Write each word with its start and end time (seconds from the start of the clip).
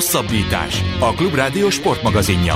Hosszabbítás. 0.00 0.82
A 0.98 1.14
Klubrádió 1.14 1.70
sportmagazinja. 1.70 2.54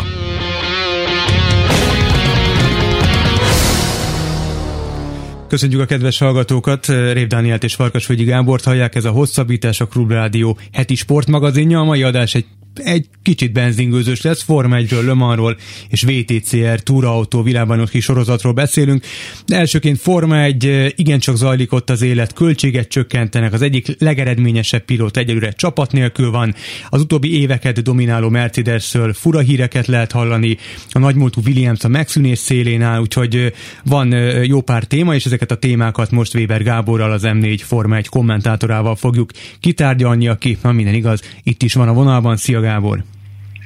Köszönjük 5.48 5.80
a 5.80 5.84
kedves 5.84 6.18
hallgatókat, 6.18 6.86
Rév 6.86 7.26
Dánielt 7.26 7.64
és 7.64 7.74
Farkas 7.74 8.06
Gábort 8.06 8.64
hallják, 8.64 8.94
ez 8.94 9.04
a 9.04 9.10
Hosszabbítás 9.10 9.80
a 9.80 9.86
Klubrádió 9.86 10.58
heti 10.72 10.94
sportmagazinja. 10.94 11.80
A 11.80 11.84
mai 11.84 12.02
adás 12.02 12.34
egy 12.34 12.46
egy 12.74 13.06
kicsit 13.22 13.52
benzingőzős 13.52 14.22
lesz, 14.22 14.42
Forma 14.42 14.76
1-ről, 14.80 15.36
Le 15.46 15.56
és 15.88 16.02
VTCR 16.02 16.80
túraautó 16.80 17.42
világbajnoki 17.42 18.00
sorozatról 18.00 18.52
beszélünk. 18.52 19.04
De 19.46 19.56
elsőként 19.56 19.98
Forma 19.98 20.42
1 20.42 20.92
igencsak 20.96 21.36
zajlik 21.36 21.72
ott 21.72 21.90
az 21.90 22.02
élet, 22.02 22.32
költséget 22.32 22.88
csökkentenek, 22.88 23.52
az 23.52 23.62
egyik 23.62 23.96
legeredményesebb 23.98 24.84
pilót 24.84 25.16
egyelőre 25.16 25.50
csapat 25.50 25.92
nélkül 25.92 26.30
van, 26.30 26.54
az 26.88 27.00
utóbbi 27.00 27.40
éveket 27.40 27.82
domináló 27.82 28.28
Mercedesről 28.28 29.12
fura 29.12 29.38
híreket 29.38 29.86
lehet 29.86 30.12
hallani, 30.12 30.56
a 30.90 30.98
nagymúltú 30.98 31.40
Williams 31.46 31.84
a 31.84 31.88
megszűnés 31.88 32.38
szélén 32.38 32.82
áll, 32.82 33.00
úgyhogy 33.00 33.52
van 33.84 34.12
jó 34.44 34.60
pár 34.60 34.84
téma, 34.84 35.14
és 35.14 35.24
ezeket 35.24 35.50
a 35.50 35.56
témákat 35.56 36.10
most 36.10 36.34
Weber 36.34 36.62
Gáborral, 36.62 37.12
az 37.12 37.22
M4 37.24 37.60
Forma 37.62 37.96
1 37.96 38.08
kommentátorával 38.08 38.96
fogjuk 38.96 39.30
kitárgyalni, 39.60 40.28
aki, 40.28 40.58
ha 40.62 40.72
minden 40.72 40.94
igaz, 40.94 41.20
itt 41.42 41.62
is 41.62 41.74
van 41.74 41.88
a 41.88 41.92
vonalban. 41.92 42.36
Szia 42.36 42.60
Gábor! 42.64 43.04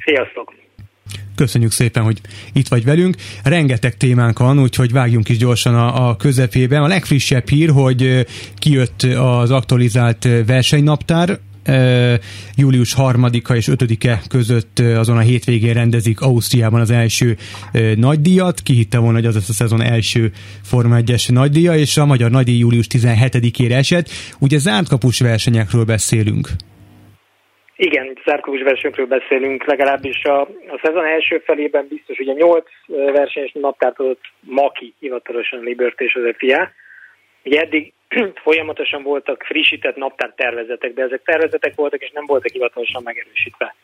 Sziasztok! 0.05 0.57
Köszönjük 1.35 1.71
szépen, 1.71 2.03
hogy 2.03 2.21
itt 2.53 2.69
vagy 2.69 2.85
velünk. 2.85 3.17
Rengeteg 3.45 3.97
témánk 3.97 4.39
van, 4.39 4.61
úgyhogy 4.61 4.93
vágjunk 4.93 5.29
is 5.29 5.39
gyorsan 5.39 5.75
a, 5.75 6.09
a 6.09 6.17
közepébe. 6.17 6.81
A 6.81 6.87
legfrissebb 6.87 7.49
hír, 7.49 7.71
hogy 7.71 8.27
kijött 8.57 9.03
az 9.03 9.51
aktualizált 9.51 10.29
versenynaptár, 10.47 11.39
július 12.55 12.95
3-a 12.99 13.53
és 13.53 13.69
5-e 13.73 14.23
között 14.29 14.79
azon 14.79 15.17
a 15.17 15.21
hétvégén 15.21 15.73
rendezik 15.73 16.21
Ausztriában 16.21 16.81
az 16.81 16.91
első 16.91 17.37
nagydíjat. 17.95 18.61
Ki 18.61 18.73
hitte 18.73 18.99
volna, 18.99 19.17
hogy 19.17 19.27
az 19.27 19.35
lesz 19.35 19.49
a 19.49 19.53
szezon 19.53 19.83
első 19.83 20.33
Forma 20.63 20.97
1-es 21.01 21.33
nagydíja, 21.33 21.77
és 21.77 21.97
a 21.97 22.07
magyar 22.07 22.31
nagydíj 22.31 22.59
július 22.59 22.87
17-ére 22.91 23.73
esett. 23.73 24.11
Ugye 24.39 24.59
zárt 24.59 24.89
kapus 24.89 25.21
versenyekről 25.21 25.85
beszélünk. 25.85 26.51
Igen, 27.81 28.19
zárkóbus 28.25 28.63
versenyről 28.63 29.07
beszélünk, 29.07 29.65
legalábbis 29.65 30.25
a, 30.25 30.41
a 30.41 30.81
szezon 30.83 31.05
első 31.05 31.39
felében 31.39 31.87
biztos, 31.89 32.17
hogy 32.17 32.29
a 32.29 32.33
nyolc 32.33 32.69
versenyes 32.87 33.53
naptárt 33.53 33.99
adott 33.99 34.21
Maki 34.41 34.95
hivatalosan 34.99 35.61
Liberty 35.61 36.01
és 36.01 36.15
az 36.15 36.35
FIA. 36.37 36.71
Ugye 37.45 37.61
eddig 37.61 37.93
folyamatosan 38.45 39.03
voltak 39.03 39.43
frissített 39.43 39.97
naptár 39.97 40.33
tervezetek, 40.37 40.95
de 40.95 41.03
ezek 41.03 41.23
tervezetek 41.25 41.75
voltak, 41.75 42.03
és 42.03 42.11
nem 42.11 42.27
voltak 42.27 42.53
hivatalosan 42.53 43.03
megerősítve. 43.03 43.75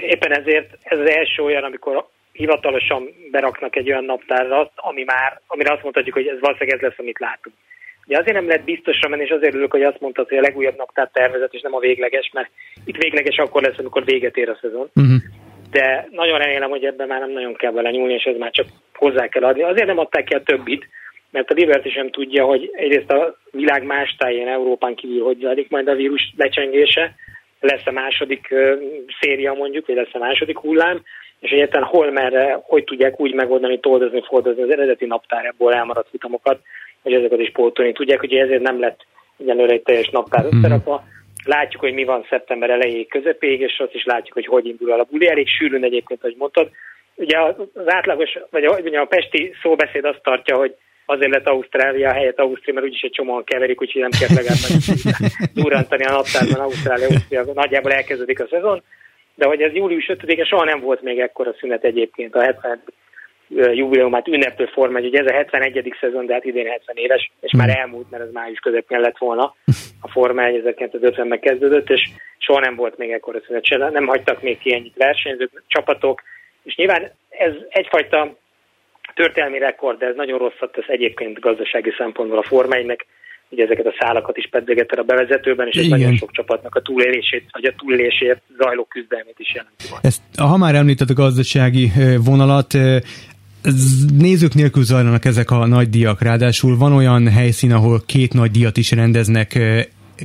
Éppen 0.00 0.32
ezért 0.32 0.78
ez 0.82 0.98
az 0.98 1.10
első 1.10 1.42
olyan, 1.42 1.64
amikor 1.64 2.06
hivatalosan 2.32 3.08
beraknak 3.30 3.76
egy 3.76 3.90
olyan 3.90 4.04
naptárra, 4.04 4.70
ami 4.74 5.04
már, 5.04 5.40
amire 5.46 5.72
azt 5.72 5.82
mondhatjuk, 5.82 6.14
hogy 6.14 6.26
ez 6.26 6.40
valószínűleg 6.40 6.78
ez 6.78 6.88
lesz, 6.88 6.98
amit 6.98 7.18
látunk. 7.18 7.54
Ugye 8.06 8.18
azért 8.18 8.36
nem 8.36 8.46
lehet 8.46 8.64
biztosra 8.64 9.08
menni, 9.08 9.22
és 9.22 9.30
azért 9.30 9.52
örülök, 9.52 9.70
hogy 9.70 9.82
azt 9.82 10.00
mondtad, 10.00 10.28
hogy 10.28 10.38
a 10.38 10.40
legújabb 10.40 10.76
naptár 10.76 11.10
tervezet, 11.12 11.54
és 11.54 11.60
nem 11.60 11.74
a 11.74 11.78
végleges, 11.78 12.30
mert 12.32 12.50
itt 12.84 12.96
végleges 12.96 13.36
akkor 13.36 13.62
lesz, 13.62 13.78
amikor 13.78 14.04
véget 14.04 14.36
ér 14.36 14.48
a 14.48 14.58
szezon. 14.60 14.90
Uh-huh. 14.94 15.16
De 15.70 16.08
nagyon 16.10 16.38
remélem, 16.38 16.70
hogy 16.70 16.84
ebben 16.84 17.06
már 17.06 17.20
nem 17.20 17.30
nagyon 17.30 17.54
kell 17.54 17.72
vele 17.72 17.90
nyúlni, 17.90 18.12
és 18.12 18.24
ez 18.24 18.36
már 18.36 18.50
csak 18.50 18.66
hozzá 18.94 19.26
kell 19.26 19.44
adni. 19.44 19.62
Azért 19.62 19.86
nem 19.86 19.98
adták 19.98 20.24
ki 20.24 20.34
a 20.34 20.42
többit, 20.42 20.88
mert 21.30 21.50
a 21.50 21.54
Liberty 21.54 21.88
sem 21.88 22.10
tudja, 22.10 22.44
hogy 22.44 22.70
egyrészt 22.72 23.10
a 23.10 23.36
világ 23.50 23.82
más 23.84 24.14
tájén, 24.18 24.48
Európán 24.48 24.94
kívül 24.94 25.24
hogy 25.24 25.38
zajlik 25.40 25.70
majd 25.70 25.88
a 25.88 25.94
vírus 25.94 26.32
lecsengése, 26.36 27.14
lesz 27.60 27.86
a 27.86 27.90
második 27.90 28.54
széria 29.20 29.52
mondjuk, 29.52 29.86
vagy 29.86 29.96
lesz 29.96 30.14
a 30.14 30.18
második 30.18 30.58
hullám, 30.58 31.02
és 31.40 31.50
egyáltalán 31.50 31.88
hol 31.88 32.10
merre, 32.10 32.58
hogy 32.62 32.84
tudják 32.84 33.20
úgy 33.20 33.34
megoldani, 33.34 33.80
toldozni, 33.80 34.22
fordozni 34.26 34.62
az 34.62 34.70
eredeti 34.70 35.06
naptárából 35.06 35.74
elmaradt 35.74 36.08
futamokat, 36.08 36.60
hogy 37.06 37.14
ezeket 37.14 37.40
is 37.40 37.50
pótolni 37.50 37.92
tudják, 37.92 38.20
hogy 38.20 38.34
ezért 38.34 38.62
nem 38.62 38.80
lett 38.80 39.06
egyenlőre 39.38 39.72
egy 39.72 39.82
teljes 39.82 40.08
naptár 40.08 40.44
mm. 40.44 40.58
összerakva. 40.58 41.04
Látjuk, 41.44 41.82
hogy 41.82 41.92
mi 41.92 42.04
van 42.04 42.26
szeptember 42.28 42.70
elejéig 42.70 43.08
közepéig, 43.08 43.60
és 43.60 43.78
azt 43.78 43.94
is 43.94 44.04
látjuk, 44.04 44.34
hogy 44.34 44.46
hogy 44.46 44.66
indul 44.66 44.92
el 44.92 45.00
a 45.00 45.06
buli. 45.10 45.28
Elég 45.28 45.48
sűrűn 45.48 45.84
egyébként, 45.84 46.20
ahogy 46.22 46.34
mondtad. 46.38 46.70
Ugye 47.14 47.38
az 47.74 47.88
átlagos, 47.92 48.38
vagy 48.50 48.64
a, 48.64 49.00
a 49.00 49.04
pesti 49.04 49.52
szóbeszéd 49.62 50.04
azt 50.04 50.22
tartja, 50.22 50.56
hogy 50.56 50.74
azért 51.04 51.30
lett 51.30 51.46
Ausztrália 51.46 52.12
helyett 52.12 52.38
Ausztria, 52.38 52.74
mert 52.74 52.86
úgyis 52.86 53.00
egy 53.00 53.10
csomóan 53.10 53.44
keverik, 53.44 53.80
úgyhogy 53.80 54.00
nem 54.00 54.10
kell 54.10 54.36
legalább 54.36 54.64
durrantani 55.62 56.04
a 56.04 56.12
naptárban 56.12 56.60
Ausztrália, 56.60 57.06
Ausztria, 57.06 57.44
nagyjából 57.54 57.92
elkezdődik 57.92 58.40
a 58.40 58.46
szezon. 58.50 58.82
De 59.34 59.46
hogy 59.46 59.62
ez 59.62 59.72
július 59.72 60.10
5-e 60.12 60.44
soha 60.44 60.64
nem 60.64 60.80
volt 60.80 61.02
még 61.02 61.18
ekkora 61.18 61.54
szünet 61.58 61.84
egyébként 61.84 62.34
a 62.34 62.40
70 62.40 62.82
jubileumát 63.48 64.28
ünneplő 64.28 64.66
forma, 64.66 65.00
hogy 65.00 65.14
ez 65.14 65.26
a 65.26 65.32
71. 65.32 65.94
szezon, 66.00 66.26
de 66.26 66.32
hát 66.32 66.44
idén 66.44 66.66
70 66.66 66.96
éves, 66.96 67.32
és 67.40 67.52
már 67.52 67.68
hmm. 67.68 67.80
elmúlt, 67.80 68.10
mert 68.10 68.22
ez 68.22 68.32
május 68.32 68.58
közepén 68.58 69.00
lett 69.00 69.18
volna. 69.18 69.54
A 70.00 70.08
Forma 70.10 70.44
1 70.44 70.62
1950-ben 70.64 71.40
kezdődött, 71.40 71.90
és 71.90 72.10
soha 72.38 72.60
nem 72.60 72.74
volt 72.74 72.98
még 72.98 73.10
ekkor 73.10 73.42
szünet, 73.46 73.64
se 73.64 73.76
nem 73.76 74.06
hagytak 74.06 74.42
még 74.42 74.58
ki 74.58 74.74
ennyit 74.74 74.96
versenyzők, 74.96 75.62
csapatok, 75.66 76.22
és 76.62 76.74
nyilván 76.74 77.10
ez 77.28 77.52
egyfajta 77.68 78.36
történelmi 79.14 79.58
rekord, 79.58 79.98
de 79.98 80.06
ez 80.06 80.16
nagyon 80.16 80.38
rosszat 80.38 80.72
tesz 80.72 80.88
egyébként 80.88 81.40
gazdasági 81.40 81.92
szempontból 81.98 82.38
a 82.38 82.42
Forma 82.42 82.74
1-nek, 82.76 82.98
ugye 83.48 83.64
ezeket 83.64 83.86
a 83.86 83.94
szálakat 83.98 84.36
is 84.36 84.48
pedzegetett 84.50 84.98
a 84.98 85.02
bevezetőben, 85.02 85.66
és 85.66 85.76
ez 85.76 85.86
nagyon 85.86 86.16
sok 86.16 86.30
csapatnak 86.32 86.74
a 86.74 86.80
túlélését, 86.80 87.44
vagy 87.52 87.64
a 87.64 87.74
túlélésért 87.76 88.42
zajló 88.58 88.84
küzdelmét 88.84 89.38
is 89.38 89.54
jelenti. 89.54 89.84
Ezt, 90.02 90.22
ha 90.36 90.56
már 90.56 90.74
említett 90.74 91.08
a 91.08 91.14
gazdasági 91.14 91.90
vonalat, 92.24 92.74
nézők 94.18 94.54
nélkül 94.54 94.84
zajlanak 94.84 95.24
ezek 95.24 95.50
a 95.50 95.66
nagy 95.66 95.88
díjak, 95.88 96.22
ráadásul 96.22 96.76
van 96.76 96.92
olyan 96.92 97.28
helyszín, 97.28 97.72
ahol 97.72 98.02
két 98.06 98.32
nagy 98.32 98.50
díjat 98.50 98.76
is 98.76 98.90
rendeznek 98.90 99.58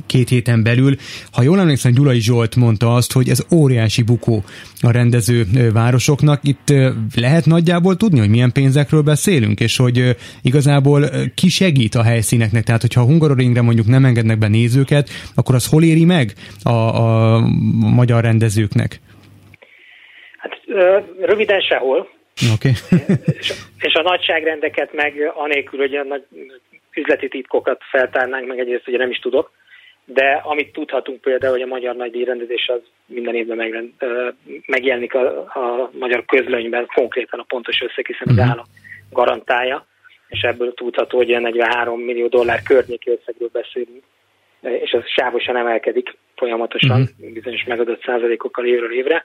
két 0.06 0.28
héten 0.28 0.62
belül. 0.62 0.94
Ha 1.32 1.42
jól 1.42 1.58
emlékszem, 1.58 1.92
Gyulai 1.92 2.20
Zsolt 2.20 2.56
mondta 2.56 2.94
azt, 2.94 3.12
hogy 3.12 3.28
ez 3.28 3.46
óriási 3.54 4.02
bukó 4.02 4.44
a 4.80 4.90
rendező 4.90 5.44
városoknak. 5.72 6.40
Itt 6.42 6.72
lehet 7.14 7.46
nagyjából 7.46 7.96
tudni, 7.96 8.18
hogy 8.18 8.28
milyen 8.28 8.52
pénzekről 8.52 9.02
beszélünk, 9.02 9.60
és 9.60 9.76
hogy 9.76 10.16
igazából 10.42 11.04
ki 11.34 11.48
segít 11.48 11.94
a 11.94 12.02
helyszíneknek. 12.02 12.64
Tehát, 12.64 12.80
hogyha 12.80 13.00
a 13.00 13.04
Hungaroringre 13.04 13.62
mondjuk 13.62 13.86
nem 13.86 14.04
engednek 14.04 14.38
be 14.38 14.48
nézőket, 14.48 15.08
akkor 15.34 15.54
az 15.54 15.66
hol 15.66 15.82
éri 15.82 16.04
meg 16.04 16.32
a, 16.62 16.70
a 16.70 17.40
magyar 17.94 18.22
rendezőknek? 18.22 19.00
Hát 20.36 20.52
röviden 21.20 21.60
sehol 21.60 22.08
Okay. 22.54 22.72
és, 23.38 23.52
és 23.78 23.94
a 23.94 24.02
nagyságrendeket 24.02 24.92
meg 24.92 25.32
anélkül, 25.34 25.78
hogy 25.78 25.94
a 25.94 26.04
nagy 26.04 26.24
üzleti 26.94 27.28
titkokat 27.28 27.80
feltárnánk, 27.90 28.46
meg 28.46 28.58
egyrészt 28.58 28.88
ugye 28.88 28.98
nem 28.98 29.10
is 29.10 29.18
tudok, 29.18 29.50
de 30.04 30.40
amit 30.44 30.72
tudhatunk 30.72 31.20
például, 31.20 31.52
hogy 31.52 31.62
a 31.62 31.66
magyar 31.66 31.96
nagy 31.96 32.10
díjrendezés 32.10 32.68
az 32.68 32.80
minden 33.06 33.34
évben 33.34 33.56
megrend, 33.56 33.92
megjelenik 34.66 35.14
a, 35.14 35.38
a 35.38 35.90
magyar 35.98 36.24
közlönyben 36.24 36.86
konkrétan 36.94 37.40
a 37.40 37.44
pontos 37.48 37.80
összeg, 37.80 38.06
hiszen 38.06 38.28
az 38.28 38.34
mhm. 38.34 38.50
állam 38.50 38.66
garantálja, 39.10 39.86
és 40.28 40.40
ebből 40.40 40.74
tudható, 40.74 41.16
hogy 41.16 41.28
ilyen 41.28 41.42
43 41.42 42.00
millió 42.00 42.28
dollár 42.28 42.62
környéki 42.62 43.10
összegről 43.10 43.50
beszélünk, 43.52 44.02
és 44.60 44.90
ez 44.90 45.02
sávosan 45.06 45.56
emelkedik 45.56 46.16
folyamatosan, 46.42 47.00
uh-huh. 47.00 47.32
bizonyos 47.32 47.64
megadott 47.64 48.02
százalékokkal 48.04 48.66
évről 48.66 48.92
évre. 48.92 49.22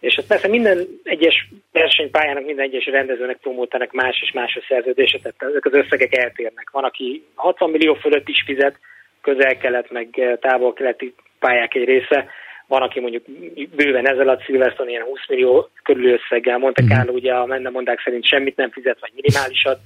És 0.00 0.14
ez 0.14 0.26
persze 0.26 0.48
minden 0.48 0.86
egyes 1.02 1.48
versenypályának, 1.72 2.44
minden 2.44 2.64
egyes 2.64 2.86
rendezőnek, 2.86 3.36
promótának 3.36 3.92
más 3.92 4.16
és 4.22 4.32
más 4.32 4.56
a 4.56 4.64
szerződése, 4.68 5.18
tehát 5.18 5.42
ezek 5.42 5.64
az 5.64 5.74
összegek 5.74 6.16
eltérnek. 6.16 6.70
Van, 6.70 6.84
aki 6.84 7.22
60 7.34 7.70
millió 7.70 7.94
fölött 7.94 8.28
is 8.28 8.42
fizet, 8.46 8.78
közel-kelet, 9.22 9.90
meg 9.90 10.38
távol-keleti 10.40 11.14
pályák 11.38 11.74
egy 11.74 11.84
része, 11.84 12.28
van, 12.66 12.82
aki 12.82 13.00
mondjuk 13.00 13.24
bőven 13.76 14.08
ezzel 14.08 14.28
a 14.28 14.40
Silverstone 14.44 14.90
ilyen 14.90 15.02
20 15.02 15.28
millió 15.28 15.68
körül 15.82 16.12
összeggel, 16.12 16.58
mondta 16.58 16.82
uh-huh. 16.82 16.98
Kárló, 16.98 17.14
ugye 17.14 17.32
a 17.34 17.70
mondák 17.70 18.00
szerint 18.04 18.26
semmit 18.26 18.56
nem 18.56 18.70
fizet, 18.70 19.00
vagy 19.00 19.12
minimálisat. 19.14 19.78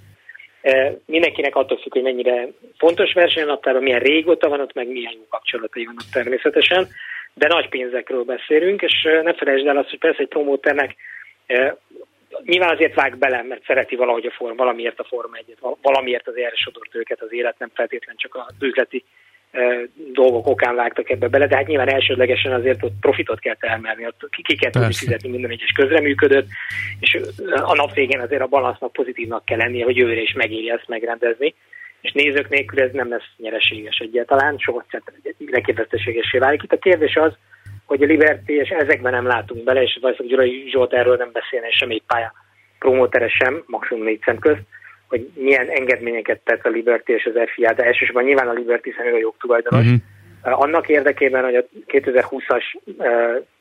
Mindenkinek 1.07 1.57
attól 1.57 1.79
függ, 1.79 1.93
hogy 1.93 2.03
mennyire 2.03 2.49
fontos 2.77 3.13
versenynaptárban, 3.13 3.83
milyen 3.83 4.01
régóta 4.01 4.49
van 4.49 4.61
ott, 4.61 4.73
meg 4.73 4.89
milyen 4.89 5.13
jó 5.13 5.27
kapcsolatai 5.29 5.85
vannak 5.85 6.09
természetesen 6.13 6.89
de 7.35 7.49
nagy 7.49 7.69
pénzekről 7.69 8.25
beszélünk, 8.25 8.83
és 8.83 9.03
ne 9.23 9.35
felejtsd 9.35 9.67
el 9.67 9.77
azt, 9.77 9.91
hogy 9.91 9.99
persze 9.99 10.21
egy 10.21 10.29
promóternek 10.29 10.97
nyilván 12.45 12.75
azért 12.75 12.95
vág 12.95 13.19
bele, 13.19 13.43
mert 13.43 13.65
szereti 13.65 13.97
valahogy 13.97 14.27
a 14.27 14.31
form, 14.31 14.57
valamiért 14.57 14.99
a 14.99 15.05
Forma 15.05 15.37
egyet, 15.37 15.59
valamiért 15.83 16.29
az 16.29 16.37
erre 16.37 16.55
sodort 16.55 16.95
őket 16.95 17.23
az 17.23 17.33
élet, 17.33 17.59
nem 17.59 17.71
feltétlen 17.75 18.17
csak 18.17 18.35
az 18.35 18.55
üzleti 18.61 19.05
dolgok 20.13 20.47
okán 20.47 20.75
vágtak 20.75 21.11
ebbe 21.11 21.29
bele, 21.29 21.47
de 21.47 21.57
hát 21.57 21.67
nyilván 21.67 21.89
elsődlegesen 21.89 22.53
azért 22.53 22.85
ott 22.85 22.93
profitot 23.01 23.39
kell 23.39 23.57
termelni, 23.57 24.07
ott 24.07 24.29
ki, 24.43 24.57
kell 24.57 24.71
tudni 24.71 24.93
fizetni 24.93 25.29
minden 25.29 25.51
egyes 25.51 25.73
közreműködött, 25.75 26.47
és 27.01 27.19
a 27.63 27.75
nap 27.75 27.95
végén 27.95 28.21
azért 28.21 28.43
a 28.43 28.47
balansznak 28.47 28.93
pozitívnak 28.93 29.45
kell 29.45 29.59
lennie, 29.59 29.85
hogy 29.85 29.97
jövőre 29.97 30.21
is 30.21 30.33
megéri 30.33 30.71
ezt 30.71 30.89
megrendezni. 30.89 31.55
És 32.01 32.13
nézők 32.13 32.49
nélkül 32.49 32.81
ez 32.81 32.93
nem 32.93 33.09
lesz 33.09 33.33
nyereséges 33.37 33.99
egyáltalán, 33.99 34.59
soha 34.59 34.85
mindenképp 35.39 35.77
veszteségesé 35.77 36.39
válik. 36.39 36.63
Itt 36.63 36.73
a 36.73 36.79
kérdés 36.79 37.17
az, 37.17 37.33
hogy 37.85 38.03
a 38.03 38.07
Liberty, 38.07 38.49
és 38.51 38.69
ezekben 38.69 39.13
nem 39.13 39.27
látunk 39.27 39.65
bele, 39.65 39.83
és 39.83 39.99
valószínűleg 40.01 40.39
Gyurai 40.39 40.71
Zsolt 40.71 40.93
erről 40.93 41.17
nem 41.17 41.31
beszélne 41.33 41.71
semmit 41.71 42.05
pálya 42.07 42.33
promótere 42.79 43.29
sem, 43.29 43.63
maximum 43.67 44.05
négy 44.05 44.21
szem 44.25 44.39
közt, 44.39 44.63
hogy 45.11 45.29
milyen 45.35 45.69
engedményeket 45.69 46.41
tett 46.45 46.67
a 46.67 46.69
Liberty 46.69 47.09
és 47.09 47.25
az 47.25 47.49
FIA, 47.55 47.73
de 47.73 47.85
elsősorban 47.85 48.25
nyilván 48.25 48.49
a 48.49 48.53
Liberty, 48.53 48.85
hiszen 48.85 49.07
ő 49.07 49.15
a 49.15 49.19
jogtulajdonos. 49.19 49.87
Uh-huh. 49.87 50.63
Annak 50.63 50.89
érdekében, 50.89 51.45
hogy 51.45 51.55
a 51.55 51.65
2020-as 51.87 52.65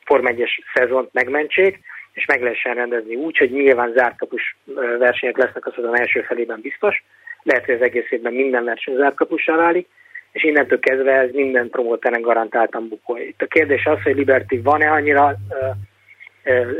Form 0.05 0.25
1-es 0.27 0.49
szezont 0.73 1.13
megmentsék, 1.13 1.79
és 2.13 2.25
meg 2.25 2.41
lehessen 2.41 2.73
rendezni 2.73 3.15
úgy, 3.15 3.37
hogy 3.37 3.51
nyilván 3.51 3.93
zártkapus 3.95 4.57
versenyek 4.99 5.37
lesznek 5.37 5.65
a 5.65 5.71
szezon 5.75 5.99
első 5.99 6.21
felében 6.21 6.59
biztos. 6.61 7.03
Lehet, 7.43 7.65
hogy 7.65 7.75
az 7.75 7.81
egész 7.81 8.11
évben 8.11 8.33
minden 8.33 8.63
verseny 8.63 8.95
zártkapussá 8.95 9.55
válik, 9.55 9.87
és 10.31 10.43
innentől 10.43 10.79
kezdve 10.79 11.11
ez 11.11 11.31
minden 11.31 11.69
promóteren 11.69 12.21
garantáltan 12.21 12.87
bukol. 12.87 13.19
Itt 13.19 13.41
a 13.41 13.45
kérdés 13.45 13.85
az, 13.85 14.01
hogy 14.03 14.15
Liberty 14.15 14.61
van-e 14.63 14.91
annyira 14.91 15.35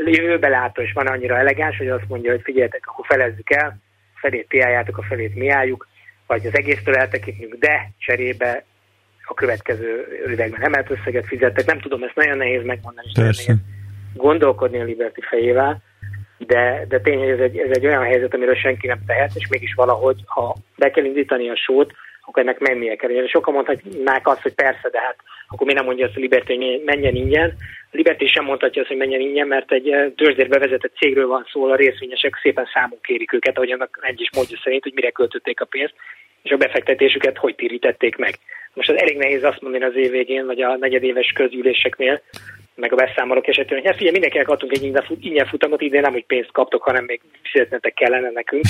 jövőbe 0.04 0.48
látó, 0.48 0.82
és 0.82 0.92
van 0.92 1.06
annyira 1.06 1.36
elegáns, 1.36 1.76
hogy 1.76 1.88
azt 1.88 2.08
mondja, 2.08 2.30
hogy 2.30 2.42
figyeljetek, 2.42 2.82
akkor 2.86 3.06
felezzük 3.06 3.50
el, 3.50 3.76
felét 4.20 4.48
ti 4.48 4.60
álljátok, 4.60 4.98
a 4.98 5.02
felét 5.02 5.34
mi 5.34 5.48
álljuk, 5.48 5.88
vagy 6.26 6.46
az 6.46 6.56
egésztől 6.56 6.94
eltekintünk, 6.94 7.54
de 7.54 7.90
cserébe 7.98 8.64
a 9.24 9.34
következő 9.34 10.06
üvegben 10.26 10.62
emelt 10.62 10.90
összeget 10.90 11.26
fizettek. 11.26 11.66
Nem 11.66 11.80
tudom, 11.80 12.02
ezt 12.02 12.14
nagyon 12.14 12.36
nehéz 12.36 12.64
megmondani. 12.64 13.08
Persze. 13.14 13.54
Gondolkodni 14.14 14.80
a 14.80 14.84
Liberty 14.84 15.20
fejével, 15.28 15.82
de, 16.38 16.84
de 16.88 17.00
tény, 17.00 17.18
hogy 17.18 17.28
ez 17.28 17.38
egy, 17.38 17.58
ez 17.58 17.76
egy 17.76 17.86
olyan 17.86 18.02
helyzet, 18.02 18.34
amiről 18.34 18.54
senki 18.54 18.86
nem 18.86 19.04
tehet, 19.06 19.30
és 19.34 19.48
mégis 19.48 19.74
valahogy, 19.74 20.22
ha 20.26 20.56
be 20.76 20.90
kell 20.90 21.04
indítani 21.04 21.48
a 21.48 21.56
sót, 21.56 21.94
akkor 22.30 22.42
ennek 22.42 22.58
mennie 22.58 22.96
kell. 22.96 23.26
Sokan 23.26 23.54
mondhatnák 23.54 24.26
azt, 24.26 24.42
hogy 24.42 24.54
persze, 24.54 24.88
de 24.90 25.00
hát 25.00 25.16
akkor 25.48 25.66
mi 25.66 25.72
nem 25.72 25.84
mondja 25.84 26.06
azt 26.06 26.16
a 26.16 26.20
Liberty, 26.20 26.54
hogy 26.54 26.82
menjen 26.84 27.14
ingyen. 27.14 27.54
A 27.92 27.96
Liberty 27.96 28.26
sem 28.26 28.44
mondhatja 28.44 28.80
azt, 28.80 28.90
hogy 28.90 29.00
menjen 29.00 29.20
ingyen, 29.20 29.46
mert 29.46 29.72
egy 29.72 29.88
eh, 29.88 30.10
tőzsdérbe 30.16 30.58
vezetett 30.58 30.96
cégről 30.96 31.26
van 31.26 31.46
szó, 31.52 31.64
a 31.64 31.76
részvényesek 31.76 32.38
szépen 32.42 32.68
számon 32.72 32.98
kérik 33.02 33.32
őket, 33.32 33.56
ahogy 33.56 33.70
annak 33.70 33.98
egy 34.02 34.20
is 34.20 34.30
módja 34.36 34.58
szerint, 34.62 34.82
hogy 34.82 34.92
mire 34.94 35.10
költötték 35.10 35.60
a 35.60 35.64
pénzt, 35.64 35.94
és 36.42 36.50
a 36.50 36.56
befektetésüket 36.56 37.38
hogy 37.38 37.54
térítették 37.54 38.16
meg. 38.16 38.34
Most 38.74 38.90
az 38.90 38.98
elég 38.98 39.16
nehéz 39.16 39.44
azt 39.44 39.60
mondani 39.60 39.84
az 39.84 39.96
év 39.96 40.10
végén, 40.10 40.46
vagy 40.46 40.62
a 40.62 40.76
negyedéves 40.76 41.32
közgyűléseknél, 41.34 42.22
meg 42.80 42.92
a 42.92 42.96
beszámolók 42.96 43.46
esetén, 43.46 43.76
hogy 43.76 43.86
hát 43.86 43.96
figyelj, 43.96 44.12
mindenkinek 44.12 44.48
adtunk 44.48 44.72
egy 44.72 44.82
ingyen 45.20 45.46
futamot, 45.46 45.80
idén 45.80 46.00
nem, 46.00 46.12
hogy 46.12 46.24
pénzt 46.26 46.52
kaptok, 46.52 46.82
hanem 46.82 47.04
még 47.04 47.20
fizetnetek 47.42 47.94
kellene 47.94 48.30
nekünk. 48.30 48.64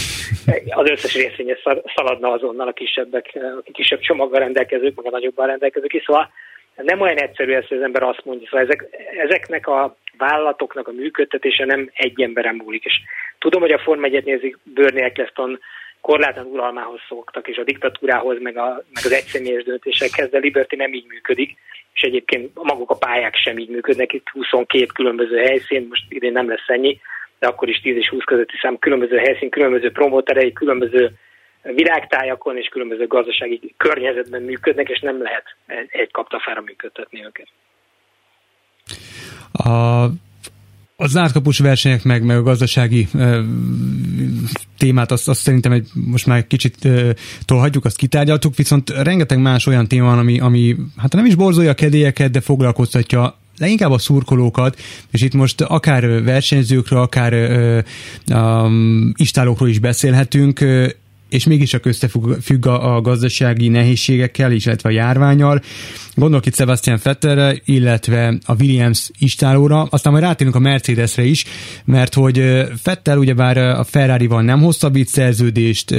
Az 0.69 0.91
összes 0.91 1.15
részvényes 1.15 1.63
szaladna 1.95 2.31
azonnal 2.31 2.69
a 2.69 2.73
kisebbek, 2.73 3.31
a 3.67 3.71
kisebb 3.73 4.01
csomaggal 4.01 4.39
rendelkezők, 4.39 4.95
meg 4.97 5.07
a 5.07 5.11
nagyobban 5.11 5.47
rendelkezők 5.47 5.93
is. 5.93 6.03
Szóval 6.03 6.33
nem 6.77 7.01
olyan 7.01 7.17
egyszerű 7.17 7.53
ez, 7.53 7.67
hogy 7.67 7.77
az 7.77 7.83
ember 7.83 8.03
azt 8.03 8.25
mondja. 8.25 8.49
Szóval 8.51 8.67
ezek, 8.67 8.87
ezeknek 9.25 9.67
a 9.67 9.97
vállalatoknak 10.17 10.89
a 10.89 10.93
működtetése 10.93 11.65
nem 11.65 11.91
egy 11.93 12.23
emberen 12.23 12.55
múlik. 12.55 12.85
És 12.85 13.01
tudom, 13.39 13.61
hogy 13.61 13.73
a 13.73 13.79
Form 13.79 14.05
1 14.05 14.25
nézik 14.25 14.59
Bernie 14.63 15.05
Eccleston 15.05 15.61
korlátlan 16.01 16.47
uralmához 16.47 17.01
szoktak, 17.09 17.49
és 17.49 17.57
a 17.57 17.65
diktatúrához, 17.65 18.41
meg, 18.41 18.57
a, 18.57 18.85
meg 18.95 19.05
az 19.05 19.13
egyszemélyes 19.13 19.65
döntésekhez, 19.65 20.31
de 20.31 20.39
Liberty 20.39 20.77
nem 20.77 20.93
így 20.93 21.07
működik, 21.07 21.57
és 21.93 22.01
egyébként 22.01 22.51
maguk 22.55 22.91
a 22.91 22.97
pályák 22.97 23.35
sem 23.35 23.59
így 23.59 23.69
működnek, 23.69 24.13
itt 24.13 24.29
22 24.29 24.87
különböző 24.95 25.37
helyszín, 25.37 25.87
most 25.89 26.05
idén 26.09 26.33
nem 26.33 26.49
lesz 26.49 26.69
ennyi, 26.69 27.01
de 27.39 27.47
akkor 27.47 27.69
is 27.69 27.81
10 27.81 27.97
és 27.97 28.09
20 28.09 28.25
közötti 28.25 28.55
szám, 28.61 28.79
különböző 28.79 29.17
helyszín, 29.17 29.51
különböző 29.51 29.91
promóterei, 29.91 30.53
különböző 30.53 31.11
világtájakon 31.63 32.57
és 32.57 32.69
különböző 32.69 33.07
gazdasági 33.07 33.75
környezetben 33.77 34.43
működnek, 34.43 34.89
és 34.89 35.01
nem 35.01 35.23
lehet 35.23 35.45
egy 35.87 36.11
kaptafára 36.11 36.61
működtetni 36.61 37.25
őket. 37.25 37.49
A 39.53 40.07
a 41.01 41.07
zárt 41.07 41.59
versenyek 41.59 42.05
meg, 42.05 42.25
meg 42.25 42.37
a 42.37 42.43
gazdasági 42.43 43.09
e, 43.15 43.41
témát 44.79 45.13
azt, 45.13 45.29
azt 45.29 45.41
szerintem 45.41 45.73
egy, 45.73 45.89
most 45.95 46.27
már 46.27 46.39
egy 46.39 46.47
kicsit 46.47 46.85
e, 46.85 47.15
tolhatjuk, 47.45 47.85
azt 47.85 47.97
kitárgyaltuk, 47.97 48.57
viszont 48.57 48.91
rengeteg 48.91 49.39
más 49.39 49.67
olyan 49.67 49.89
téma 49.89 50.07
van, 50.07 50.19
ami, 50.19 50.41
ami 50.41 50.77
hát 50.97 51.13
nem 51.13 51.27
is 51.27 51.35
borzolja 51.35 51.71
a 51.71 51.75
kedélyeket, 51.75 52.31
de 52.31 52.41
foglalkoztatja 52.41 53.39
leginkább 53.59 53.91
a 53.91 53.99
szurkolókat, 53.99 54.79
és 55.11 55.21
itt 55.21 55.35
most 55.35 55.61
akár 55.61 56.23
versenyzőkről, 56.23 57.01
akár 57.01 57.33
ö, 57.33 57.79
um, 58.35 59.13
istálókról 59.17 59.69
is 59.69 59.79
beszélhetünk, 59.79 60.65
és 61.31 61.47
mégiscsak 61.47 61.87
összefügg 61.87 62.67
a, 62.67 62.97
a 62.97 63.01
gazdasági 63.01 63.69
nehézségekkel, 63.69 64.53
illetve 64.53 64.89
a 64.89 64.93
járványal. 64.93 65.63
Gondolok 66.15 66.47
itt 66.47 66.57
Sebastian 66.57 67.01
Vettelre, 67.03 67.61
illetve 67.65 68.39
a 68.45 68.55
Williams 68.55 69.11
istálóra, 69.19 69.83
aztán 69.83 70.13
majd 70.13 70.25
rátérünk 70.25 70.57
a 70.57 70.59
Mercedesre 70.59 71.25
is, 71.25 71.45
mert 71.85 72.15
hogy 72.15 72.39
Vettel 72.83 73.19
ugyebár 73.19 73.57
a 73.57 73.85
Ferrari-val 73.85 74.43
nem 74.43 74.61
hosszabbít 74.61 75.09
szerződést, 75.09 75.95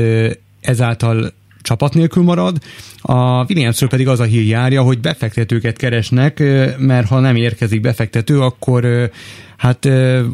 ezáltal 0.61 1.33
csapat 1.61 1.93
nélkül 1.93 2.23
marad, 2.23 2.57
a 3.01 3.43
Williamsről 3.43 3.89
pedig 3.89 4.07
az 4.07 4.19
a 4.19 4.23
hír 4.23 4.47
járja, 4.47 4.81
hogy 4.81 4.99
befektetőket 4.99 5.77
keresnek, 5.77 6.39
mert 6.77 7.07
ha 7.07 7.19
nem 7.19 7.35
érkezik 7.35 7.81
befektető, 7.81 8.39
akkor 8.39 9.09
hát 9.57 9.85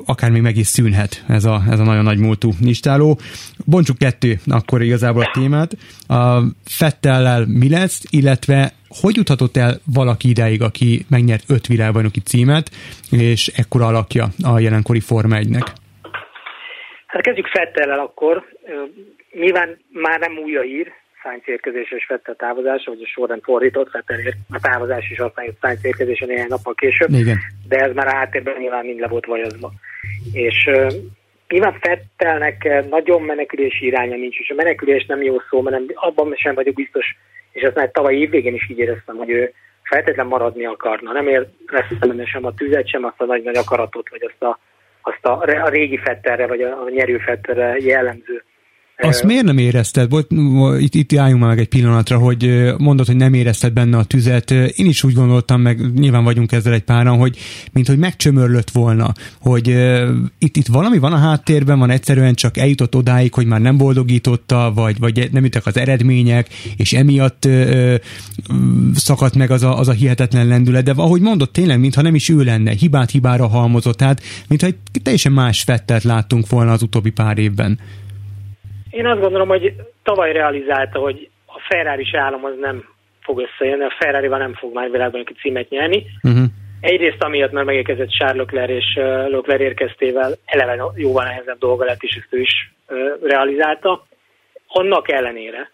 akár 0.06 0.32
még 0.32 0.42
meg 0.42 0.58
is 0.58 0.68
szűnhet 0.68 1.24
ez 1.28 1.46
a, 1.46 1.62
ez 1.70 1.80
a 1.80 1.84
nagyon 1.84 2.04
nagy 2.04 2.20
múltú 2.20 2.52
listáló. 2.62 3.18
Bontsuk 3.66 3.98
kettő 3.98 4.36
akkor 4.46 4.82
igazából 4.82 5.22
a 5.22 5.32
témát. 5.34 5.72
A 6.08 6.42
Fettellel 6.66 7.46
mi 7.46 7.70
lesz, 7.70 8.04
illetve 8.10 8.72
hogy 9.02 9.16
juthatott 9.16 9.58
el 9.58 9.80
valaki 9.94 10.30
ideig, 10.30 10.62
aki 10.62 11.06
megnyert 11.10 11.44
öt 11.48 11.68
világbajnoki 11.68 12.20
címet, 12.20 12.70
és 13.12 13.48
ekkora 13.48 13.86
alakja 13.86 14.28
a 14.44 14.60
jelenkori 14.60 15.00
Forma 15.00 15.36
1-nek? 15.40 15.68
Hát 17.08 17.22
kezdjük 17.22 17.48
Fettellel 17.48 18.00
akkor. 18.00 18.44
Nyilván 19.32 19.78
már 19.92 20.20
nem 20.20 20.38
új 20.44 20.56
a 20.56 20.62
hír, 20.62 20.92
Sainz 21.28 21.44
érkezése 21.46 21.96
és 21.96 22.06
Vettel 22.08 22.36
távozása, 22.36 22.92
vagy 22.92 23.02
a 23.04 23.08
sorrend 23.08 23.44
fordított, 23.44 23.92
Vettel 23.92 24.20
ér, 24.20 24.34
a 24.50 24.60
távozás 24.62 25.10
is 25.10 25.20
aztán 25.20 25.46
jött 25.46 25.58
Sainz 25.62 25.86
érkezése 25.86 26.26
néhány 26.26 26.48
nappal 26.50 26.74
később, 26.74 27.10
Igen. 27.10 27.38
de 27.68 27.78
ez 27.78 27.94
már 27.94 28.08
a 28.08 28.16
háttérben 28.16 28.56
nyilván 28.58 28.86
mind 28.86 29.00
le 29.00 29.08
volt 29.08 29.26
vajazva. 29.26 29.72
És 30.32 30.68
uh, 30.68 30.92
nyilván 31.48 31.80
Fettelnek 31.80 32.86
nagyon 32.90 33.22
menekülési 33.22 33.86
iránya 33.86 34.16
nincs, 34.16 34.40
és 34.40 34.50
a 34.50 34.56
menekülés 34.56 35.06
nem 35.06 35.22
jó 35.22 35.36
szó, 35.50 35.62
mert 35.62 35.78
nem, 35.78 35.86
abban 35.94 36.36
sem 36.36 36.56
vagyok 36.56 36.74
biztos, 36.74 37.16
és 37.52 37.64
azt 37.64 37.76
már 37.76 37.92
tavaly 37.92 38.16
évvégén 38.16 38.54
is 38.54 38.70
így 38.70 38.80
éreztem, 38.80 39.16
hogy 39.16 39.30
ő 39.30 39.54
feltétlen 39.84 40.28
maradni 40.28 40.66
akarna. 40.66 41.12
Nem 41.12 41.28
ér 41.28 41.48
lesz 41.68 42.30
sem 42.30 42.46
a 42.46 42.54
tüzet, 42.54 42.90
sem 42.90 43.04
azt 43.04 43.22
a 43.22 43.26
nagy-nagy 43.26 43.58
akaratot, 43.58 44.10
vagy 44.10 44.24
azt 44.24 44.44
a, 44.44 44.60
azt 45.02 45.26
a, 45.26 45.42
a 45.42 45.69
régi 45.69 45.98
Fettelre, 45.98 46.48
vagy 46.48 46.62
a, 46.62 46.84
a 46.84 46.90
nyerő 46.90 47.18
Fettelre 47.18 47.76
jellemző 47.80 48.44
azt 48.97 49.23
miért 49.23 49.44
nem 49.44 49.57
érezted? 49.57 50.09
Volt, 50.09 50.31
itt, 50.80 50.95
itt 50.95 51.18
álljunk 51.18 51.44
meg 51.44 51.59
egy 51.59 51.68
pillanatra, 51.68 52.18
hogy 52.18 52.73
mondod, 52.77 53.06
hogy 53.06 53.16
nem 53.16 53.33
érezted 53.33 53.73
benne 53.73 53.97
a 53.97 54.04
tüzet. 54.04 54.51
Én 54.51 54.85
is 54.85 55.04
úgy 55.04 55.13
gondoltam, 55.13 55.61
meg 55.61 55.94
nyilván 55.94 56.23
vagyunk 56.23 56.51
ezzel 56.51 56.73
egy 56.73 56.83
páran, 56.83 57.18
hogy 57.18 57.37
mint 57.71 57.87
hogy 57.87 57.97
megcsömörlött 57.97 58.69
volna, 58.69 59.13
hogy 59.39 59.68
itt, 60.39 60.57
itt 60.57 60.68
valami 60.68 60.97
van 60.97 61.13
a 61.13 61.18
háttérben, 61.18 61.80
van 61.80 61.89
egyszerűen 61.89 62.33
csak 62.33 62.57
eljutott 62.57 62.95
odáig, 62.95 63.33
hogy 63.33 63.45
már 63.45 63.61
nem 63.61 63.77
boldogította, 63.77 64.71
vagy, 64.75 64.99
vagy 64.99 65.30
nem 65.31 65.44
jöttek 65.44 65.66
az 65.66 65.77
eredmények, 65.77 66.49
és 66.77 66.94
emiatt 66.94 67.45
uh, 67.45 67.95
szakadt 68.95 69.35
meg 69.35 69.51
az 69.51 69.63
a, 69.63 69.80
az 69.80 69.87
a 69.87 69.92
hihetetlen 69.92 70.47
lendület, 70.47 70.83
de 70.83 70.94
ahogy 70.95 71.21
mondott, 71.21 71.54
tényleg, 71.54 71.80
mintha 71.80 72.01
nem 72.01 72.16
is 72.16 72.30
ő 72.30 72.44
lenne, 72.44 72.71
hibát 72.71 73.11
hibára 73.11 73.47
halmozott, 73.47 73.97
tehát 73.97 74.23
mintha 74.47 74.68
egy 74.68 74.75
teljesen 75.04 75.31
más 75.31 75.61
fettet 75.61 76.04
láttunk 76.04 76.49
volna 76.49 76.71
az 76.71 76.81
utóbbi 76.81 77.09
pár 77.09 77.37
évben. 77.37 77.80
Én 78.97 79.06
azt 79.06 79.21
gondolom, 79.21 79.47
hogy 79.47 79.73
tavaly 80.04 80.31
realizálta, 80.31 80.99
hogy 80.99 81.30
a 81.45 81.59
Ferrari 81.69 82.09
állam 82.11 82.45
az 82.45 82.54
nem 82.59 82.83
fog 83.21 83.39
összejönni, 83.39 83.83
a 83.83 83.95
ferrari 83.99 84.27
nem 84.27 84.54
fog 84.54 84.73
már 84.73 84.92
világban 84.92 85.23
egy 85.25 85.37
címet 85.42 85.69
nyerni. 85.69 86.06
Uh-huh. 86.23 86.44
Egyrészt 86.81 87.23
amiatt, 87.23 87.51
mert 87.51 87.66
megérkezett 87.66 88.09
Charles 88.09 88.37
Leclerc 88.37 88.71
és 88.71 88.95
uh, 88.95 89.30
Leclerc 89.30 89.61
érkeztével 89.61 90.33
eleve 90.45 90.83
jóval 90.95 91.23
nehezebb 91.23 91.57
dolga 91.57 91.85
lett, 91.85 92.01
és 92.01 92.16
ezt 92.16 92.33
ő 92.33 92.39
is 92.39 92.71
uh, 92.87 92.97
realizálta. 93.21 94.06
Annak 94.68 95.11
ellenére, 95.11 95.71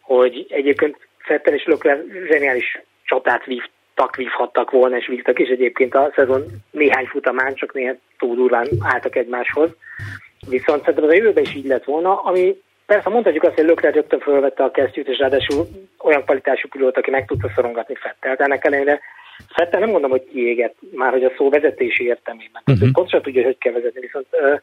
hogy 0.00 0.46
egyébként 0.48 0.96
Fettel 1.18 1.54
és 1.54 1.64
Leclerc 1.64 2.00
zseniális 2.30 2.82
csatát 3.04 3.44
vívtak, 3.44 4.16
vívhattak 4.16 4.70
volna, 4.70 4.96
és 4.96 5.06
vívtak, 5.06 5.38
és 5.38 5.48
egyébként 5.48 5.94
a 5.94 6.12
szezon 6.14 6.44
néhány 6.70 7.06
futamán 7.06 7.54
csak 7.54 7.72
néha 7.72 7.94
túl 8.18 8.34
durván 8.34 8.68
álltak 8.80 9.16
egymáshoz. 9.16 9.70
Viszont 10.48 10.80
szerintem 10.80 11.04
az 11.04 11.10
a 11.10 11.14
jövőben 11.14 11.42
is 11.42 11.54
így 11.54 11.66
lett 11.66 11.84
volna, 11.84 12.20
ami 12.20 12.56
persze 12.86 13.08
mondhatjuk 13.08 13.42
azt, 13.42 13.54
hogy 13.54 13.64
Lökler 13.64 13.94
rögtön 13.94 14.20
felvette 14.20 14.64
a 14.64 14.70
kesztyűt, 14.70 15.08
és 15.08 15.18
ráadásul 15.18 15.66
olyan 15.98 16.24
kvalitású 16.24 16.68
pilóta, 16.68 16.98
aki 16.98 17.10
meg 17.10 17.26
tudta 17.26 17.50
szorongatni 17.54 17.94
Fettelt. 17.94 18.40
Ennek 18.40 18.64
ellenére 18.64 19.00
Fettel 19.48 19.80
nem 19.80 19.90
mondom, 19.90 20.10
hogy 20.10 20.28
kiégett, 20.32 20.74
már 20.92 21.12
hogy 21.12 21.24
a 21.24 21.32
szó 21.36 21.50
vezetési 21.50 22.04
értelmében. 22.04 22.62
Uh-huh. 22.66 22.90
Pontosan 22.92 23.22
tudja, 23.22 23.44
hogy 23.44 23.58
kell 23.58 23.72
vezetni, 23.72 24.00
viszont 24.00 24.26
ö, 24.30 24.54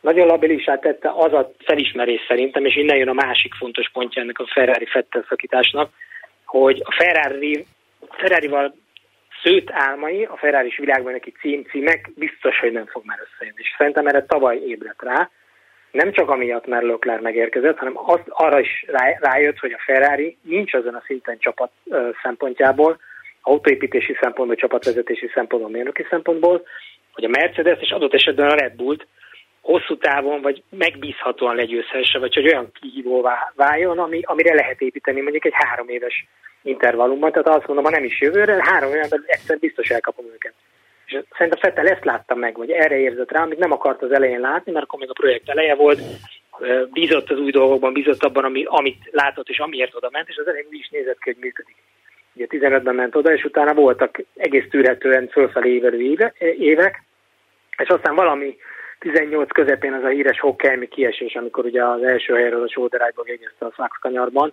nagyon 0.00 0.26
labilisát 0.26 0.80
tette 0.80 1.12
az 1.16 1.32
a 1.32 1.52
felismerés 1.58 2.20
szerintem, 2.28 2.64
és 2.64 2.76
innen 2.76 2.96
jön 2.96 3.08
a 3.08 3.12
másik 3.12 3.54
fontos 3.54 3.90
pontja 3.92 4.22
ennek 4.22 4.38
a 4.38 4.50
Ferrari 4.54 4.86
Fettel 4.86 5.24
szakításnak, 5.28 5.90
hogy 6.44 6.82
a 6.84 6.92
Ferrari, 6.92 7.66
Ferrari-val 8.10 8.74
szőtt 9.46 9.70
álmai, 9.70 10.24
a 10.24 10.36
Ferrari 10.36 10.74
világban 10.76 11.12
neki 11.12 11.32
cím, 11.40 11.64
címek 11.70 12.10
biztos, 12.14 12.58
hogy 12.58 12.72
nem 12.72 12.86
fog 12.86 13.02
már 13.04 13.18
összejönni. 13.24 13.60
És 13.60 13.74
szerintem 13.78 14.06
erre 14.06 14.24
tavaly 14.24 14.56
ébredt 14.56 15.02
rá, 15.02 15.30
nem 15.90 16.12
csak 16.12 16.30
amiatt, 16.30 16.66
mert 16.66 16.84
Leclerc 16.84 17.22
megérkezett, 17.22 17.78
hanem 17.78 17.98
az, 17.98 18.20
arra 18.28 18.60
is 18.60 18.84
rájött, 19.20 19.58
hogy 19.58 19.72
a 19.72 19.82
Ferrari 19.84 20.36
nincs 20.42 20.74
azon 20.74 20.94
a 20.94 21.02
szinten 21.06 21.38
csapat 21.38 21.70
szempontjából, 22.22 22.98
autóépítési 23.42 24.16
szempontból, 24.20 24.56
csapatvezetési 24.56 25.30
szempontból, 25.34 25.70
mérnöki 25.70 26.06
szempontból, 26.10 26.66
hogy 27.12 27.24
a 27.24 27.28
Mercedes 27.28 27.80
és 27.80 27.90
adott 27.90 28.14
esetben 28.14 28.50
a 28.50 28.54
Red 28.54 28.72
Bullt 28.76 29.06
hosszú 29.66 29.96
távon, 29.96 30.40
vagy 30.42 30.62
megbízhatóan 30.70 31.54
legyőzhesse, 31.54 32.18
vagy 32.18 32.34
hogy 32.34 32.46
olyan 32.46 32.72
kihívóvá 32.80 33.52
váljon, 33.54 33.98
ami, 33.98 34.20
amire 34.22 34.54
lehet 34.54 34.80
építeni 34.80 35.20
mondjuk 35.20 35.44
egy 35.44 35.54
három 35.54 35.88
éves 35.88 36.26
intervallumban. 36.62 37.30
Tehát 37.32 37.48
azt 37.48 37.66
mondom, 37.66 37.84
ha 37.84 37.90
nem 37.90 38.04
is 38.04 38.20
jövőre, 38.20 38.56
három 38.60 38.94
évben 38.94 39.24
egyszer 39.26 39.58
biztos 39.58 39.88
elkapom 39.88 40.24
őket. 40.34 40.52
És 41.06 41.18
szerintem 41.36 41.60
Fettel 41.60 41.86
ezt 41.86 42.04
látta 42.04 42.34
meg, 42.34 42.56
vagy 42.56 42.70
erre 42.70 42.98
érzett 42.98 43.30
rá, 43.30 43.42
amit 43.42 43.58
nem 43.58 43.72
akart 43.72 44.02
az 44.02 44.12
elején 44.12 44.40
látni, 44.40 44.72
mert 44.72 44.84
akkor 44.84 44.98
még 44.98 45.10
a 45.10 45.20
projekt 45.20 45.48
eleje 45.48 45.74
volt, 45.74 46.00
bízott 46.92 47.30
az 47.30 47.38
új 47.38 47.50
dolgokban, 47.50 47.92
bízott 47.92 48.22
abban, 48.22 48.44
ami, 48.44 48.64
amit 48.64 49.08
látott, 49.10 49.48
és 49.48 49.58
amiért 49.58 49.94
oda 49.94 50.08
ment, 50.12 50.28
és 50.28 50.36
az 50.36 50.46
elején 50.46 50.66
úgy 50.68 50.78
is 50.78 50.88
nézett 50.88 51.18
ki, 51.18 51.30
hogy 51.30 51.42
működik. 51.42 51.76
Ugye 52.34 52.46
15-ben 52.48 52.94
ment 52.94 53.16
oda, 53.16 53.32
és 53.32 53.44
utána 53.44 53.74
voltak 53.74 54.22
egész 54.36 54.68
tűretően 54.70 55.28
fölfelé 55.28 55.74
évelő 55.74 56.18
évek, 56.58 57.02
és 57.76 57.88
aztán 57.88 58.14
valami 58.14 58.56
18 59.12 59.52
közepén 59.52 59.92
az 59.92 60.04
a 60.04 60.08
híres 60.08 60.40
Hockeymi 60.40 60.88
kiesés, 60.88 61.34
amikor 61.34 61.64
ugye 61.64 61.84
az 61.84 62.02
első 62.02 62.34
helyről 62.34 62.62
a 62.62 62.70
sóderágyba 62.70 63.22
végezte 63.22 63.66
a 63.66 63.72
Szax 63.76 63.98
kanyarban, 64.00 64.52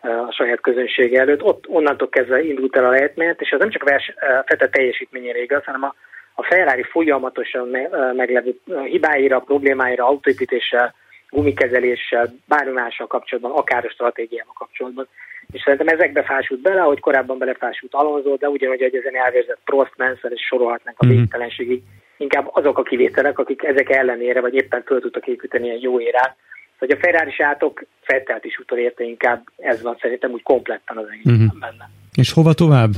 a 0.00 0.32
saját 0.32 0.60
közönsége 0.60 1.20
előtt. 1.20 1.42
Ott 1.42 1.68
onnantól 1.68 2.08
kezdve 2.08 2.42
indult 2.42 2.76
el 2.76 2.84
a 2.84 2.90
lehetményt, 2.90 3.40
és 3.40 3.50
ez 3.50 3.58
nem 3.58 3.70
csak 3.70 3.82
vers, 3.82 4.14
Fete 4.46 4.68
teljesítményére 4.68 5.42
igaz, 5.42 5.64
hanem 5.64 5.82
a, 5.82 5.94
a 6.34 6.42
Ferrari 6.42 6.82
folyamatosan 6.82 7.68
me, 7.68 8.12
meglevő 8.12 8.54
hibáira, 8.84 9.38
problémáira, 9.40 10.06
autóépítéssel, 10.06 10.94
gumikezeléssel, 11.32 12.34
bármi 12.48 12.72
mással 12.72 13.06
kapcsolatban, 13.06 13.52
akár 13.52 13.84
a 13.84 13.90
stratégiával 13.90 14.54
kapcsolatban. 14.58 15.08
És 15.52 15.60
szerintem 15.62 15.88
ezekbe 15.88 16.22
fásult 16.22 16.60
bele, 16.60 16.82
ahogy 16.82 17.00
korábban 17.00 17.38
belefásult 17.38 17.94
Alonso, 17.94 18.36
de 18.36 18.48
ugyanúgy, 18.48 18.80
hogy 18.80 18.94
ezen 18.94 19.16
elvérzett 19.16 19.60
Prost, 19.64 19.92
Mansell, 19.96 20.30
és 20.30 20.46
sorolhatnánk 20.46 20.98
a 21.00 21.06
mhm. 21.06 21.14
végtelenségig. 21.14 21.82
Inkább 22.16 22.50
azok 22.52 22.78
a 22.78 22.82
kivételek, 22.82 23.38
akik 23.38 23.62
ezek 23.62 23.90
ellenére, 23.90 24.40
vagy 24.40 24.54
éppen 24.54 24.82
föl 24.82 25.00
tudtak 25.00 25.26
építeni 25.26 25.70
egy 25.70 25.82
jó 25.82 26.00
érát, 26.00 26.36
hogy 26.78 26.90
a 26.90 26.96
Ferrari 26.96 27.30
sátok 27.30 27.82
Fettelt 28.00 28.44
is 28.44 28.58
utolérte, 28.58 29.04
inkább 29.04 29.42
ez 29.56 29.82
van 29.82 29.96
szerintem 30.00 30.30
úgy 30.30 30.42
kompletten 30.42 30.96
az 30.96 31.06
egész 31.10 31.24
uh-huh. 31.24 31.58
benne. 31.60 31.90
És 32.16 32.32
hova 32.32 32.52
tovább? 32.52 32.92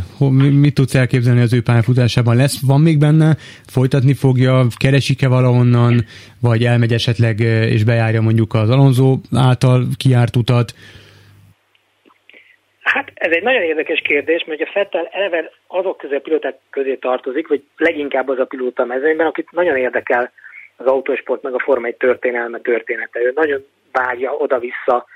Mit 0.65 0.75
tudsz 0.75 0.95
elképzelni 0.95 1.41
az 1.41 1.53
ő 1.53 1.63
pályafutásában? 1.63 2.37
Lesz, 2.37 2.67
van 2.67 2.81
még 2.81 2.99
benne? 2.99 3.37
Folytatni 3.67 4.15
fogja? 4.15 4.67
Keresik-e 4.77 5.29
valahonnan? 5.29 5.95
Vagy 6.41 6.65
elmegy 6.65 6.93
esetleg 6.93 7.41
és 7.75 7.85
bejárja 7.85 8.21
mondjuk 8.21 8.55
az 8.55 8.71
Alonso 8.71 9.19
által 9.37 9.83
kiárt 9.97 10.37
utat? 10.37 10.75
Hát 12.81 13.13
ez 13.15 13.33
egy 13.33 13.43
nagyon 13.43 13.63
érdekes 13.63 14.01
kérdés, 14.01 14.45
mert 14.47 14.61
a 14.61 14.71
Fettel 14.73 15.09
eleve 15.13 15.51
azok 15.67 15.97
közé 15.99 16.15
a 16.15 16.21
pilóták 16.21 16.57
közé 16.71 16.95
tartozik, 16.95 17.49
vagy 17.49 17.63
leginkább 17.77 18.29
az 18.29 18.39
a 18.39 18.45
pilóta 18.45 18.85
mezőnyben, 18.85 19.27
akit 19.27 19.51
nagyon 19.51 19.77
érdekel 19.77 20.33
az 20.77 20.87
autósport 20.87 21.43
meg 21.43 21.55
a 21.55 21.63
Forma 21.65 21.87
1 21.87 21.95
történelme 21.95 22.59
története. 22.59 23.21
Ő 23.21 23.33
nagyon 23.35 23.65
vágja 23.93 24.31
oda-vissza 24.31 25.07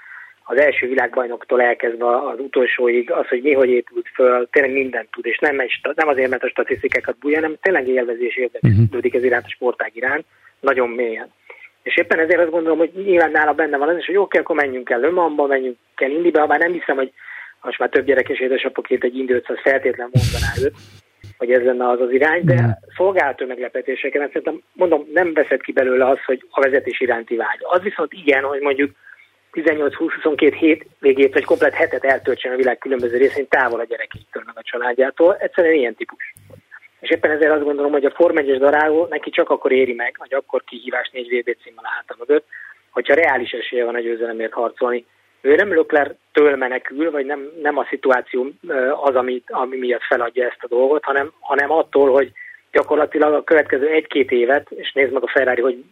az 0.50 0.60
első 0.60 0.88
világbajnoktól 0.88 1.62
elkezdve 1.62 2.16
az 2.16 2.38
utolsóig, 2.38 3.10
az, 3.10 3.28
hogy 3.28 3.42
mi 3.42 3.52
hogy 3.52 3.68
épült 3.68 4.08
föl, 4.14 4.48
tényleg 4.50 4.72
mindent 4.72 5.10
tud, 5.10 5.26
és 5.26 5.38
nem, 5.38 5.60
egy, 5.60 5.80
nem 5.94 6.08
azért, 6.08 6.30
mert 6.30 6.42
a 6.42 6.48
statisztikákat 6.48 7.18
bújja, 7.18 7.36
hanem 7.36 7.56
tényleg 7.60 7.88
élvezés 7.88 8.36
érdeklődik 8.36 8.94
uh-huh. 8.94 9.14
ez 9.14 9.24
iránt 9.24 9.44
a 9.44 9.48
sportág 9.48 9.90
iránt, 9.96 10.24
nagyon 10.60 10.88
mélyen. 10.88 11.32
És 11.82 11.96
éppen 11.96 12.18
ezért 12.18 12.40
azt 12.40 12.50
gondolom, 12.50 12.78
hogy 12.78 12.90
nyilván 12.94 13.30
nála 13.30 13.52
benne 13.52 13.76
van 13.76 13.88
az 13.88 13.96
is, 13.96 14.06
hogy 14.06 14.16
oké, 14.16 14.38
akkor 14.38 14.56
menjünk 14.56 14.90
el 14.90 15.00
Lömanba, 15.00 15.46
menjünk 15.46 15.76
el 15.94 16.10
Indibe, 16.10 16.46
bár 16.46 16.58
nem 16.58 16.72
hiszem, 16.72 16.96
hogy 16.96 17.12
most 17.62 17.78
már 17.78 17.88
több 17.88 18.04
gyerekes 18.04 18.38
édesapokét 18.38 19.04
egy 19.04 19.16
Indi 19.16 19.32
500 19.32 19.56
feltétlen 19.62 20.10
mondaná 20.12 20.52
őt, 20.64 20.74
hogy 21.38 21.52
ez 21.52 21.62
lenne 21.62 21.88
az 21.88 22.00
az 22.00 22.10
irány, 22.10 22.44
de 22.44 22.62
mm. 22.62 22.68
szolgáltó 22.96 23.46
meglepetéseken, 23.46 24.20
hát 24.20 24.32
szerintem 24.32 24.62
mondom, 24.72 25.06
nem 25.12 25.32
veszed 25.32 25.60
ki 25.60 25.72
belőle 25.72 26.08
az, 26.08 26.24
hogy 26.24 26.44
a 26.50 26.60
vezetés 26.60 27.00
iránti 27.00 27.36
vágy. 27.36 27.60
Az 27.60 27.82
viszont 27.82 28.12
igen, 28.12 28.42
hogy 28.42 28.60
mondjuk 28.60 28.90
18-20-22 29.52 30.54
hét 30.58 30.86
végét, 30.98 31.32
vagy 31.32 31.44
komplet 31.44 31.74
hetet 31.74 32.04
eltöltsen 32.04 32.52
a 32.52 32.56
világ 32.56 32.78
különböző 32.78 33.16
részén 33.16 33.48
távol 33.48 33.80
a 33.80 33.84
gyerekétől, 33.84 34.42
meg 34.46 34.56
a 34.56 34.62
családjától. 34.62 35.36
Egyszerűen 35.36 35.74
ilyen 35.74 35.94
típus. 35.94 36.34
És 37.00 37.10
éppen 37.10 37.30
ezért 37.30 37.52
azt 37.52 37.64
gondolom, 37.64 37.92
hogy 37.92 38.04
a 38.04 38.10
Form 38.10 38.36
1 38.36 38.58
daráló 38.58 39.06
neki 39.10 39.30
csak 39.30 39.50
akkor 39.50 39.72
éri 39.72 39.92
meg, 39.92 40.14
vagy 40.18 40.34
akkor 40.34 40.64
kihívás 40.64 41.10
négy 41.12 41.28
VB 41.28 41.56
címmel 41.62 41.84
a 41.84 41.94
háta 41.94 42.16
mögött, 42.18 42.46
hogyha 42.90 43.14
reális 43.14 43.50
esélye 43.50 43.84
van 43.84 43.94
a 43.94 44.00
győzelemért 44.00 44.52
harcolni. 44.52 45.06
Ő 45.40 45.54
nem 45.54 45.72
Lökler 45.72 46.14
től 46.32 46.56
menekül, 46.56 47.10
vagy 47.10 47.26
nem, 47.26 47.50
nem 47.62 47.78
a 47.78 47.86
szituáció 47.88 48.50
az, 49.02 49.14
ami, 49.14 49.42
ami 49.46 49.76
miatt 49.76 50.02
feladja 50.02 50.44
ezt 50.44 50.62
a 50.62 50.68
dolgot, 50.68 51.04
hanem, 51.04 51.32
hanem 51.40 51.70
attól, 51.70 52.10
hogy 52.12 52.32
gyakorlatilag 52.72 53.34
a 53.34 53.44
következő 53.44 53.86
egy-két 53.86 54.30
évet, 54.30 54.70
és 54.70 54.92
nézd 54.92 55.12
meg 55.12 55.22
a 55.22 55.28
Ferrari, 55.28 55.60
hogy 55.60 55.84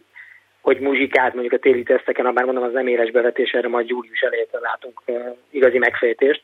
hogy 0.67 0.79
muzsikált 0.79 1.33
mondjuk 1.33 1.53
a 1.53 1.59
téli 1.59 1.83
teszteken, 1.83 2.33
bár 2.33 2.45
mondom, 2.45 2.63
az 2.63 2.73
nem 2.73 2.87
éles 2.87 3.11
bevetés, 3.11 3.51
erre 3.51 3.67
majd 3.67 3.89
július 3.89 4.19
elején 4.19 4.47
látunk 4.51 5.01
igazi 5.49 5.77
megfejtést. 5.77 6.43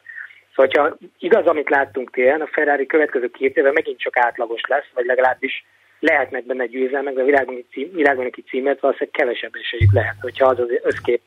Szóval, 0.55 0.89
ha 0.89 0.97
igaz, 1.19 1.45
amit 1.45 1.69
láttunk 1.69 2.11
télen, 2.11 2.41
a 2.41 2.47
Ferrari 2.47 2.85
következő 2.85 3.29
két 3.29 3.57
éve 3.57 3.71
megint 3.71 3.99
csak 3.99 4.17
átlagos 4.17 4.61
lesz, 4.67 4.89
vagy 4.93 5.05
legalábbis 5.05 5.65
lehetnek 5.99 6.45
benne 6.45 6.65
győzelmek, 6.65 7.13
de 7.13 7.21
a 7.21 7.25
világbajnoki 7.25 7.67
cím, 7.71 7.91
világbajnoki 7.93 8.41
címet 8.41 8.79
valószínűleg 8.79 9.19
kevesebb 9.19 9.55
esélyük 9.61 9.93
lehet, 9.93 10.15
hogyha 10.21 10.47
az 10.47 10.59
az 10.59 10.79
összkép, 10.83 11.21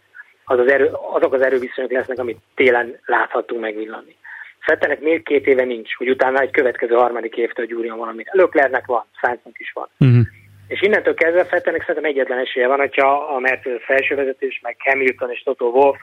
az 0.44 0.58
az 0.58 0.70
erő, 0.70 0.90
azok 1.12 1.32
az 1.32 1.42
erőviszonyok 1.42 1.90
lesznek, 1.90 2.18
amit 2.18 2.38
télen 2.54 2.98
láthatunk 3.04 3.60
megvillanni. 3.60 4.16
Fettelnek 4.58 5.00
még 5.00 5.22
két 5.22 5.46
éve 5.46 5.64
nincs, 5.64 5.96
hogy 5.96 6.10
utána 6.10 6.40
egy 6.40 6.50
következő 6.50 6.94
harmadik 6.94 7.36
évtől 7.36 7.66
gyúrjon 7.66 7.98
valamit. 7.98 8.28
Löklernek 8.32 8.86
van, 8.86 9.04
Sainznak 9.20 9.58
is 9.58 9.72
van. 9.72 9.88
Uh-huh. 9.98 10.35
És 10.68 10.82
innentől 10.82 11.14
kezdve 11.14 11.44
Fettelnek 11.44 11.84
szerintem 11.84 12.10
egyetlen 12.10 12.38
esélye 12.38 12.66
van, 12.66 12.78
hogyha 12.78 13.12
a 13.12 13.38
Mercedes 13.38 13.84
felsővezetés, 13.84 14.60
meg 14.62 14.76
Hamilton 14.78 15.30
és 15.30 15.42
Toto 15.42 15.66
Wolff 15.66 15.96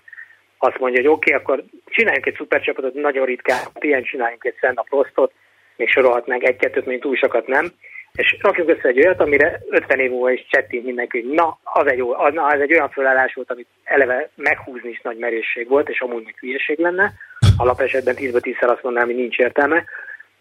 azt 0.57 0.79
mondja, 0.79 1.01
hogy 1.01 1.09
oké, 1.09 1.33
okay, 1.33 1.43
akkor 1.43 1.63
csináljunk 1.85 2.25
egy 2.25 2.35
szupercsapatot, 2.35 2.93
nagyon 2.93 3.25
ritkán, 3.25 3.59
ilyen 3.79 4.03
csináljunk 4.03 4.43
egy 4.43 4.57
Senna 4.59 4.81
Prostot, 4.81 5.31
még 5.75 5.89
sorolhatnánk 5.89 6.43
egy-kettőt, 6.43 6.85
mint 6.85 7.01
túl 7.01 7.15
sokat 7.15 7.47
nem, 7.47 7.71
és 8.13 8.37
rakjuk 8.41 8.69
össze 8.69 8.87
egy 8.87 9.05
olyat, 9.05 9.19
amire 9.19 9.59
50 9.69 9.99
év 9.99 10.09
múlva 10.09 10.31
is 10.31 10.47
csettint 10.49 10.85
mindenki, 10.85 11.21
hogy 11.21 11.29
na, 11.29 11.59
az 11.63 11.87
egy, 11.87 11.99
az, 11.99 12.33
az 12.35 12.59
egy 12.59 12.73
olyan 12.73 12.89
felállás 12.89 13.33
volt, 13.33 13.51
amit 13.51 13.67
eleve 13.83 14.29
meghúzni 14.35 14.89
is 14.89 15.01
nagy 15.01 15.17
merészség 15.17 15.67
volt, 15.67 15.89
és 15.89 15.99
amúgy 15.99 16.23
meg 16.23 16.35
hülyeség 16.39 16.77
lenne. 16.77 17.13
Alapesetben 17.57 18.15
10 18.15 18.37
tízszer 18.41 18.69
azt 18.69 18.83
mondanám, 18.83 19.07
hogy 19.07 19.17
nincs 19.17 19.37
értelme. 19.37 19.83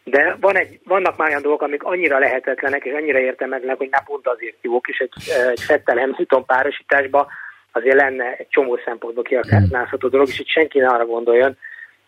De 0.04 0.36
van 0.40 0.56
egy, 0.56 0.78
vannak 0.84 1.16
már 1.16 1.28
olyan 1.28 1.42
dolgok, 1.42 1.62
amik 1.62 1.82
annyira 1.82 2.18
lehetetlenek, 2.18 2.84
és 2.84 2.92
annyira 2.92 3.18
értelmetlenek, 3.18 3.76
hogy 3.76 3.88
nem 3.90 4.04
pont 4.04 4.26
azért 4.26 4.56
jók, 4.60 4.88
és 4.88 4.98
egy, 4.98 5.12
egy 5.50 5.60
Fettel 5.60 5.98
Hamilton 5.98 6.44
párosításba 6.44 7.28
azért 7.72 8.00
lenne 8.00 8.34
egy 8.36 8.48
csomó 8.48 8.78
szempontból 8.84 9.24
kiaknázható 9.24 10.08
dolog, 10.08 10.28
és 10.28 10.38
itt 10.38 10.48
senki 10.48 10.78
ne 10.78 10.86
arra 10.86 11.06
gondoljon, 11.06 11.56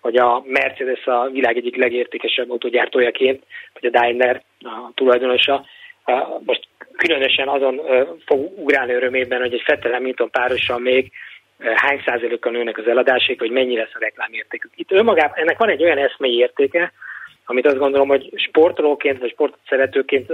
hogy 0.00 0.16
a 0.16 0.42
Mercedes 0.46 1.06
a 1.06 1.28
világ 1.32 1.56
egyik 1.56 1.76
legértékesebb 1.76 2.50
autógyártójaként, 2.50 3.42
vagy 3.72 3.86
a 3.86 3.98
Daimler 3.98 4.42
a 4.60 4.90
tulajdonosa, 4.94 5.64
most 6.44 6.68
különösen 6.96 7.48
azon 7.48 7.80
fog 8.26 8.58
ugrálni 8.58 8.92
örömében, 8.92 9.40
hogy 9.40 9.52
egy 9.52 9.62
Fettel 9.64 9.92
Hamilton 9.92 10.30
párossal 10.30 10.78
még 10.78 11.12
hány 11.74 12.02
százalékkal 12.06 12.52
nőnek 12.52 12.78
az 12.78 12.86
eladások, 12.86 13.38
hogy 13.38 13.50
mennyi 13.50 13.76
lesz 13.76 13.94
a 13.94 13.98
reklámértékük. 14.00 14.70
Itt 14.74 14.92
önmagában 14.92 15.38
ennek 15.38 15.58
van 15.58 15.68
egy 15.68 15.82
olyan 15.82 15.98
eszmei 15.98 16.36
értéke, 16.36 16.92
amit 17.44 17.66
azt 17.66 17.78
gondolom, 17.78 18.08
hogy 18.08 18.32
sportolóként 18.36 19.18
vagy 19.18 19.30
sportszeretőként 19.30 20.32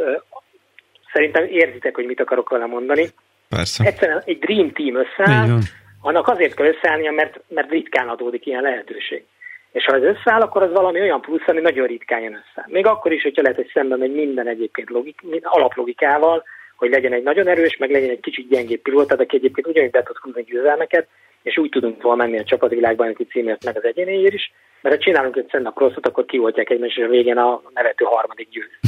szerintem 1.13 1.45
érzitek, 1.45 1.95
hogy 1.95 2.07
mit 2.07 2.21
akarok 2.21 2.49
vele 2.49 2.67
mondani. 2.67 3.07
Persze. 3.49 3.85
Egyszerűen 3.85 4.23
egy 4.25 4.39
dream 4.39 4.73
team 4.73 4.97
összeáll, 4.97 5.59
annak 6.01 6.29
azért 6.29 6.55
kell 6.55 6.67
összeállnia, 6.67 7.11
mert, 7.11 7.41
mert 7.49 7.71
ritkán 7.71 8.09
adódik 8.09 8.47
ilyen 8.47 8.63
lehetőség. 8.63 9.25
És 9.73 9.85
ha 9.85 9.95
ez 9.95 10.03
összeáll, 10.03 10.41
akkor 10.41 10.63
az 10.63 10.73
valami 10.73 11.01
olyan 11.01 11.21
plusz, 11.21 11.47
ami 11.47 11.61
nagyon 11.61 11.87
ritkán 11.87 12.21
jön 12.21 12.33
össze. 12.33 12.65
Még 12.67 12.87
akkor 12.87 13.13
is, 13.13 13.23
hogyha 13.23 13.43
lehet, 13.43 13.57
hogy 13.57 13.71
szemben 13.75 13.99
megy 13.99 14.15
minden 14.15 14.47
egyébként 14.49 14.91
logik, 14.91 15.21
alaplogikával, 15.43 16.45
hogy 16.77 16.91
legyen 16.91 17.13
egy 17.13 17.23
nagyon 17.23 17.49
erős, 17.49 17.77
meg 17.77 17.91
legyen 17.91 18.11
egy 18.11 18.21
kicsit 18.21 18.49
gyengébb 18.49 18.81
pilóta, 18.81 19.15
aki 19.15 19.37
egyébként 19.37 19.67
ugyanúgy 19.67 19.91
be 19.91 20.03
tud 20.03 20.17
húzni 20.17 20.43
győzelmeket, 20.43 21.09
és 21.43 21.57
úgy 21.57 21.69
tudunk 21.69 22.03
volna 22.03 22.23
menni 22.23 22.39
a 22.39 22.45
csapatvilágbajnoki 22.45 23.25
címért 23.25 23.65
meg 23.65 23.77
az 23.77 23.85
egyénéért 23.85 24.35
is, 24.35 24.53
mert 24.81 24.97
ha 24.97 25.03
csinálunk 25.03 25.37
egy 25.37 25.49
stand 25.49 25.69
crossot, 25.75 26.07
akkor 26.07 26.25
kioltják 26.25 26.71
egymást, 26.71 26.99
és 26.99 27.05
a 27.05 27.09
végén 27.09 27.37
a 27.37 27.63
nevető 27.75 28.05
harmadik 28.05 28.49
győz. 28.49 28.79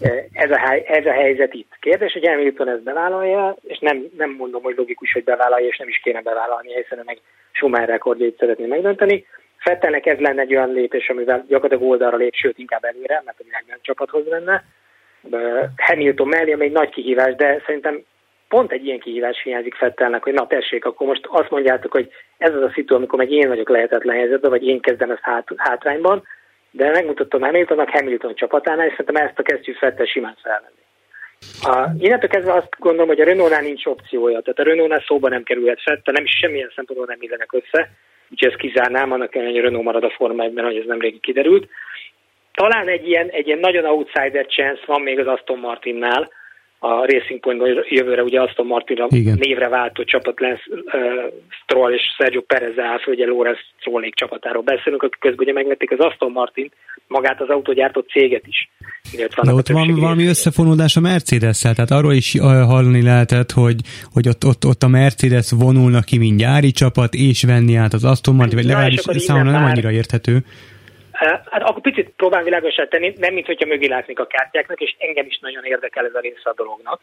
ez, 0.44 0.50
a, 0.50 0.82
ez 0.86 1.06
a 1.06 1.12
helyzet 1.12 1.54
itt. 1.54 1.72
Kérdés, 1.80 2.12
hogy 2.12 2.26
Hamilton 2.26 2.68
ezt 2.68 2.82
bevállalja, 2.82 3.56
és 3.66 3.78
nem, 3.78 4.06
nem 4.16 4.30
mondom, 4.30 4.62
hogy 4.62 4.76
logikus, 4.76 5.12
hogy 5.12 5.24
bevállalja, 5.24 5.66
és 5.66 5.78
nem 5.78 5.88
is 5.88 6.00
kéne 6.02 6.22
bevállalni, 6.22 6.74
hiszen 6.74 7.02
meg 7.04 7.18
Schumacher 7.50 7.88
rekordjait 7.88 8.38
szeretné 8.38 8.66
megdönteni. 8.66 9.26
Fettelnek 9.58 10.06
ez 10.06 10.18
lenne 10.18 10.40
egy 10.40 10.54
olyan 10.54 10.72
lépés, 10.72 11.08
amivel 11.08 11.44
gyakorlatilag 11.48 11.90
oldalra 11.90 12.16
lép, 12.16 12.34
sőt 12.34 12.58
inkább 12.58 12.84
előre, 12.84 13.22
mert 13.24 13.40
a 13.40 13.44
világban 13.44 13.78
csapathoz 13.80 14.26
lenne. 14.26 14.64
Hamilton 15.76 16.28
mellé, 16.28 16.52
ami 16.52 16.64
egy 16.64 16.72
nagy 16.72 16.90
kihívás, 16.90 17.34
de 17.34 17.62
szerintem 17.66 18.02
pont 18.54 18.72
egy 18.72 18.86
ilyen 18.86 19.00
kihívás 19.00 19.42
hiányzik 19.42 19.74
Fettelnek, 19.74 20.22
hogy 20.22 20.32
na 20.32 20.46
tessék, 20.46 20.84
akkor 20.84 21.06
most 21.06 21.26
azt 21.26 21.50
mondjátok, 21.50 21.92
hogy 21.92 22.12
ez 22.38 22.54
az 22.54 22.62
a 22.62 22.70
szitu, 22.74 22.94
amikor 22.94 23.18
meg 23.18 23.30
én 23.30 23.48
vagyok 23.48 23.68
lehetetlen 23.68 24.16
helyzetben, 24.16 24.50
vagy 24.50 24.66
én 24.66 24.80
kezdem 24.80 25.10
ezt 25.10 25.22
hát, 25.22 25.48
hátrányban, 25.56 26.22
de 26.70 26.90
megmutattam 26.90 27.40
Hamiltonnak 27.40 27.88
Hamilton 27.88 28.34
csapatánál, 28.34 28.86
és 28.86 28.94
szerintem 28.96 29.26
ezt 29.26 29.38
a 29.38 29.42
kesztyűt 29.42 29.78
Fettel 29.78 30.06
simán 30.06 30.36
felvenni. 30.42 30.82
A, 31.62 32.04
innentől 32.04 32.28
kezdve 32.28 32.52
azt 32.52 32.74
gondolom, 32.78 33.08
hogy 33.08 33.20
a 33.20 33.24
Renault-nál 33.24 33.62
nincs 33.62 33.86
opciója, 33.86 34.40
tehát 34.40 34.58
a 34.58 34.62
Renault-nál 34.62 35.04
szóba 35.06 35.28
nem 35.28 35.42
kerülhet 35.42 35.82
Fettel, 35.82 36.14
nem 36.14 36.24
is 36.24 36.38
semmilyen 36.40 36.72
szempontból 36.74 37.08
nem 37.08 37.22
illenek 37.22 37.52
össze, 37.52 37.90
úgyhogy 38.30 38.48
ezt 38.48 38.60
kizárnám, 38.60 39.12
annak 39.12 39.34
ellenére, 39.34 39.54
hogy 39.54 39.64
Renault 39.64 39.84
marad 39.84 40.04
a 40.04 40.14
Forma 40.16 40.42
1 40.42 40.52
hogy 40.54 40.76
ez 40.76 40.86
nem 40.86 41.00
régi 41.00 41.20
kiderült. 41.20 41.68
Talán 42.54 42.88
egy 42.88 43.08
ilyen, 43.08 43.28
egy 43.28 43.46
ilyen 43.46 43.58
nagyon 43.58 43.84
outsider 43.84 44.46
chance 44.46 44.82
van 44.86 45.00
még 45.00 45.18
az 45.18 45.26
Aston 45.26 45.58
Martinnál, 45.58 46.30
a 46.84 47.06
Racing 47.06 47.40
Pointban 47.40 47.68
jövőre 47.88 48.22
ugye 48.22 48.40
Aston 48.40 48.66
Martinra 48.66 49.06
Igen. 49.08 49.36
névre 49.40 49.68
váltó 49.68 50.02
csapat 50.04 50.40
lesz 50.40 50.64
uh, 50.68 50.82
Stroll 51.62 51.92
és 51.92 52.02
Sergio 52.16 52.40
Perez 52.40 52.78
áll, 52.78 52.98
ugye 53.06 53.26
Lorenz 53.26 53.58
Strollék 53.78 54.14
csapatáról 54.14 54.62
beszélünk, 54.62 55.02
akik 55.02 55.20
közben 55.20 55.44
ugye 55.44 55.52
megvették 55.52 55.90
az 55.90 55.98
Aston 55.98 56.32
Martin, 56.32 56.70
magát 57.06 57.40
az 57.40 57.48
autógyártó 57.48 58.00
céget 58.00 58.46
is. 58.46 58.68
De 59.42 59.52
ott 59.52 59.68
van 59.68 59.94
valami 60.00 60.26
összefonódás 60.26 60.96
a 60.96 61.00
mercedes 61.00 61.60
tehát 61.60 61.90
arról 61.90 62.12
is 62.12 62.38
hallani 62.40 63.02
lehetett, 63.02 63.50
hogy, 63.50 63.76
hogy 64.12 64.28
ott, 64.28 64.44
ott, 64.44 64.64
ott 64.64 64.82
a 64.82 64.88
Mercedes 64.88 65.50
vonulna 65.50 66.00
ki, 66.00 66.18
mint 66.18 66.38
gyári 66.38 66.70
csapat, 66.70 67.14
és 67.14 67.42
venni 67.42 67.74
át 67.74 67.92
az 67.92 68.04
Aston 68.04 68.34
Martin, 68.34 68.56
vagy 68.56 68.66
legalábbis 68.66 69.00
számomra 69.00 69.50
nem 69.50 69.64
annyira 69.64 69.90
érthető. 69.90 70.44
Hát 71.26 71.62
akkor 71.62 71.80
picit 71.80 72.12
próbálom 72.16 72.44
világosát 72.44 72.90
tenni, 72.90 73.12
nem 73.18 73.34
mint 73.34 73.46
hogyha 73.46 73.66
mögé 73.66 73.86
látnék 73.86 74.18
a 74.18 74.26
kártyáknak, 74.26 74.80
és 74.80 74.94
engem 74.98 75.26
is 75.26 75.38
nagyon 75.38 75.64
érdekel 75.64 76.04
ez 76.04 76.14
a 76.14 76.20
része 76.20 76.50
a 76.50 76.54
dolognak. 76.54 77.00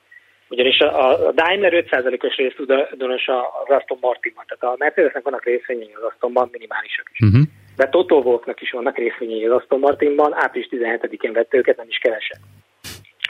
Ugyanis 0.49 0.79
a, 0.79 1.27
a 1.27 1.31
Daimler 1.31 1.85
5%-os 1.89 2.35
részt 2.35 2.55
tulajdonos 2.55 3.27
az 3.27 3.75
Aston 3.75 3.97
Martinban, 4.01 4.45
tehát 4.47 4.75
a 4.75 4.83
Mercedesnek 4.83 5.23
vannak 5.23 5.45
részvényei 5.45 5.93
az 5.95 6.03
Astonban, 6.03 6.49
minimálisak 6.51 7.09
is. 7.11 7.19
Uh-huh. 7.19 7.41
De 7.75 7.89
Toto 7.89 8.15
Wolfnak 8.15 8.61
is 8.61 8.71
vannak 8.71 8.97
részvényei 8.97 9.45
az 9.45 9.61
Aston 9.61 9.79
Martinban, 9.79 10.33
április 10.35 10.67
17-én 10.71 11.33
vett 11.33 11.53
őket, 11.53 11.77
nem 11.77 11.87
is 11.89 11.97
keveset. 11.97 12.39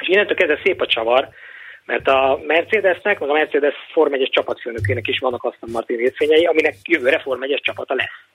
És 0.01 0.08
innentől 0.08 0.36
kezdve 0.36 0.60
szép 0.63 0.81
a 0.81 0.86
csavar, 0.86 1.29
mert 1.86 2.08
a 2.08 2.39
Mercedesnek, 2.48 3.19
meg 3.19 3.29
a 3.29 3.34
Mercedes 3.34 3.75
Form 3.91 4.13
1-es 4.13 4.29
csapatfőnökének 4.31 5.08
is 5.08 5.19
vannak 5.19 5.43
Aston 5.43 5.69
Martin 5.72 5.98
részvényei, 5.98 6.46
aminek 6.46 6.75
jövőre 6.84 7.19
Form 7.19 7.41
1-es 7.43 7.62
csapata 7.62 7.93
lesz 7.93 8.28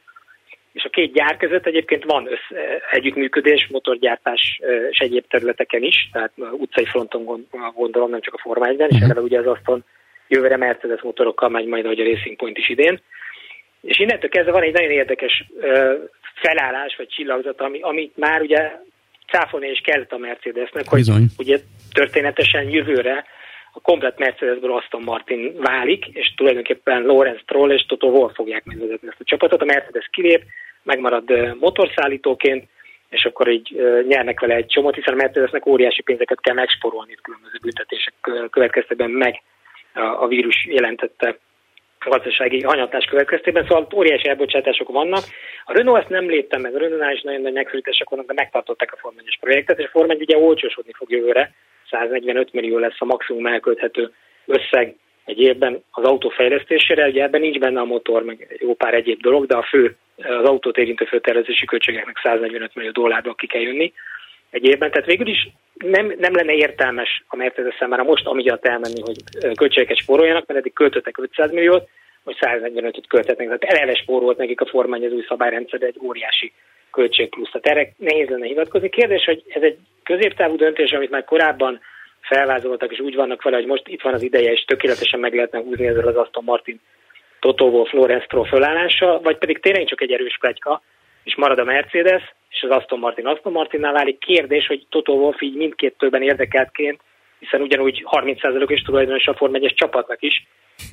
és 0.75 0.85
a 0.85 0.89
két 0.89 1.13
gyár 1.13 1.37
között 1.37 1.67
egyébként 1.67 2.05
van 2.05 2.27
össze, 2.27 2.83
együttműködés, 2.91 3.69
motorgyártás 3.71 4.61
és 4.91 4.99
egyéb 4.99 5.25
területeken 5.29 5.83
is, 5.83 6.09
tehát 6.13 6.33
utcai 6.37 6.85
fronton 6.85 7.47
gondolom, 7.75 8.11
nem 8.11 8.21
csak 8.21 8.35
a 8.35 8.41
Forma 8.41 8.67
1 8.67 8.75
és 8.79 8.85
uh-huh. 8.85 9.03
eleve 9.03 9.21
ugye 9.21 9.39
az 9.39 9.47
Aston 9.47 9.85
jövőre 10.29 10.57
Mercedes 10.57 11.03
motorokkal 11.03 11.49
megy 11.49 11.67
majd, 11.67 11.85
ahogy 11.85 12.01
a 12.01 12.05
Racing 12.05 12.37
Point 12.37 12.59
is 12.59 12.69
idén. 12.69 13.01
És 13.81 13.99
innentől 13.99 14.31
kezdve 14.31 14.53
van 14.53 14.63
egy 14.63 14.73
nagyon 14.73 14.91
érdekes 14.91 15.45
felállás, 16.35 16.97
vagy 16.97 17.09
csillagzat, 17.09 17.61
ami, 17.61 17.81
amit 17.81 18.17
már 18.17 18.41
ugye 18.41 18.73
cáfolni 19.27 19.69
is 19.69 19.81
kellett 19.81 20.13
a 20.13 20.19
Mercedesnek, 20.19 20.89
hogy 20.89 20.99
Bizony. 20.99 21.27
ugye 21.39 21.59
történetesen 21.93 22.71
jövőre 22.71 23.25
a 23.77 23.81
komplet 23.81 24.19
Mercedesből 24.19 24.73
Aston 24.73 25.03
Martin 25.03 25.61
válik, 25.61 26.07
és 26.07 26.35
tulajdonképpen 26.37 27.03
Lorenz 27.03 27.41
Troll 27.47 27.71
és 27.71 27.87
Toto 27.87 28.07
Wolff 28.07 28.35
fogják 28.35 28.65
megvezetni 28.65 29.09
ezt 29.09 29.21
a 29.21 29.25
csapatot. 29.25 29.63
A 29.63 29.65
Mercedes 29.65 30.09
kilép, 30.11 30.43
megmarad 30.83 31.57
motorszállítóként, 31.61 32.65
és 33.09 33.25
akkor 33.25 33.49
így 33.49 33.77
nyernek 34.09 34.41
vele 34.41 34.55
egy 34.55 34.67
csomót, 34.67 34.95
hiszen 34.95 35.15
a 35.15 35.17
Mercedesnek 35.17 35.67
óriási 35.67 36.03
pénzeket 36.03 36.41
kell 36.41 36.55
megsporolni 36.55 37.13
itt 37.13 37.21
különböző 37.21 37.59
büntetések 37.63 38.15
következtében 38.51 39.11
meg 39.11 39.43
a 39.95 40.27
vírus 40.27 40.67
jelentette 40.67 41.39
gazdasági 42.05 42.63
hanyatás 42.63 43.05
következtében, 43.05 43.67
szóval 43.67 43.87
óriási 43.95 44.29
elbocsátások 44.29 44.89
vannak. 44.89 45.25
A 45.65 45.73
Renault 45.73 46.01
ezt 46.01 46.09
nem 46.11 46.29
lépte 46.29 46.59
meg, 46.59 46.75
a 46.75 46.79
Renault-nál 46.79 47.15
is 47.15 47.23
nagyon 47.23 47.41
nagy 47.41 47.53
megszorítások 47.53 48.11
vannak, 48.11 48.27
de 48.27 48.33
megtartották 48.33 48.93
a 48.93 48.97
Form 48.97 49.17
projektet, 49.41 49.79
és 49.79 49.85
a 49.85 49.89
Form 49.89 50.11
ugye 50.11 50.39
olcsósodni 50.39 50.93
fog 50.93 51.11
jövőre, 51.11 51.55
145 51.91 52.53
millió 52.53 52.79
lesz 52.79 52.97
a 52.99 53.05
maximum 53.05 53.47
elkölthető 53.47 54.13
összeg 54.47 54.97
egy 55.25 55.41
évben 55.41 55.83
az 55.91 56.05
autó 56.05 56.29
fejlesztésére, 56.29 57.07
ugye 57.07 57.23
ebben 57.23 57.41
nincs 57.41 57.59
benne 57.59 57.81
a 57.81 57.85
motor, 57.85 58.23
meg 58.23 58.57
jó 58.61 58.75
pár 58.75 58.95
egyéb 58.95 59.21
dolog, 59.21 59.47
de 59.47 59.57
a 59.57 59.63
fő, 59.63 59.97
az 60.17 60.49
autót 60.49 60.77
érintő 60.79 61.05
főtervezési 61.05 61.65
költségeknek 61.65 62.21
145 62.23 62.75
millió 62.75 62.91
dollárba 62.91 63.35
ki 63.35 63.47
kell 63.47 63.61
jönni 63.61 63.93
egy 64.51 64.65
évben. 64.65 64.91
Tehát 64.91 65.07
végül 65.07 65.27
is 65.27 65.49
nem, 65.75 66.15
nem 66.19 66.35
lenne 66.35 66.53
értelmes 66.53 67.25
a 67.27 67.37
Mercedes 67.37 67.75
számára 67.79 68.03
most 68.03 68.27
amiatt 68.27 68.67
elmenni, 68.67 69.01
hogy 69.01 69.23
költségeket 69.55 69.97
spóroljanak, 69.97 70.47
mert 70.47 70.61
eddig 70.61 70.73
költöttek 70.73 71.19
500 71.19 71.51
milliót, 71.51 71.89
vagy 72.23 72.37
145-öt 72.41 73.07
költetnek. 73.07 73.47
Tehát 73.47 73.63
eleve 73.63 73.95
spórolt 73.95 74.39
nekik 74.39 74.61
a 74.61 74.67
formány 74.67 75.05
az 75.05 75.13
új 75.13 75.25
szabályrendszer, 75.29 75.79
de 75.79 75.87
egy 75.87 75.99
óriási 76.03 76.53
költség 76.95 77.29
plusz. 77.29 77.51
Tehát 77.51 77.79
erre 77.79 77.93
nehéz 77.97 78.29
lenne 78.29 78.47
hivatkozni. 78.47 78.89
Kérdés, 78.89 79.25
hogy 79.25 79.43
ez 79.49 79.63
egy 79.63 79.79
középtávú 80.03 80.57
döntés, 80.57 80.91
amit 80.91 81.11
már 81.11 81.25
korábban 81.25 81.81
felvázoltak, 82.21 82.93
és 82.93 82.99
úgy 82.99 83.15
vannak 83.15 83.43
vele, 83.43 83.57
hogy 83.57 83.67
most 83.67 83.89
itt 83.89 84.03
van 84.03 84.15
az 84.15 84.23
ideje, 84.23 84.53
és 84.53 84.65
tökéletesen 84.65 85.21
meg 85.21 85.35
lehetne 85.35 85.59
húzni 85.59 85.87
ezzel 85.87 86.09
az 86.09 86.17
Aston 86.17 86.45
Martin 86.45 86.81
Toto 87.41 87.65
Wolff 87.65 87.93
Lorenz 87.93 88.27
Pro 88.27 88.43
fölállása, 88.43 89.21
vagy 89.23 89.39
pedig 89.39 89.61
tényleg 89.61 89.85
csak 89.85 90.01
egy 90.01 90.13
erős 90.13 90.37
plegyka, 90.41 90.83
és 91.25 91.37
marad 91.37 91.59
a 91.59 91.65
Mercedes, 91.65 92.23
és 92.51 92.63
az 92.63 92.71
Aston 92.71 92.99
Martin 92.99 93.27
Aston 93.27 93.53
Martinnál 93.53 93.93
válik. 93.93 94.19
Kérdés, 94.19 94.67
hogy 94.67 94.87
Toto 94.89 95.13
Wolff 95.13 95.41
így 95.41 95.55
mindkét 95.55 95.95
többen 95.99 96.23
érdekeltként, 96.23 97.01
hiszen 97.39 97.61
ugyanúgy 97.61 98.05
30%-os 98.11 98.83
tulajdonos 98.83 99.27
a 99.27 99.35
Form 99.35 99.55
1 99.55 99.73
csapatnak 99.75 100.23
is, 100.23 100.47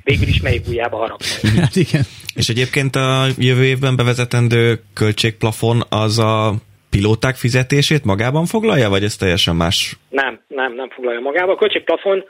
végül 0.03 0.27
is 0.27 0.41
melyik 0.41 0.67
ujjába 0.67 0.97
harap. 0.97 1.21
Hát 1.61 1.75
igen. 1.75 2.01
És 2.35 2.47
egyébként 2.49 2.95
a 2.95 3.25
jövő 3.37 3.63
évben 3.63 3.95
bevezetendő 3.95 4.79
költségplafon 4.93 5.81
az 5.89 6.19
a 6.19 6.53
pilóták 6.89 7.35
fizetését 7.35 8.03
magában 8.03 8.45
foglalja, 8.45 8.89
vagy 8.89 9.03
ez 9.03 9.15
teljesen 9.15 9.55
más? 9.55 9.95
Nem, 10.09 10.41
nem, 10.47 10.73
nem 10.73 10.89
foglalja 10.89 11.19
magába. 11.19 11.51
A 11.51 11.55
költségplafon, 11.55 12.23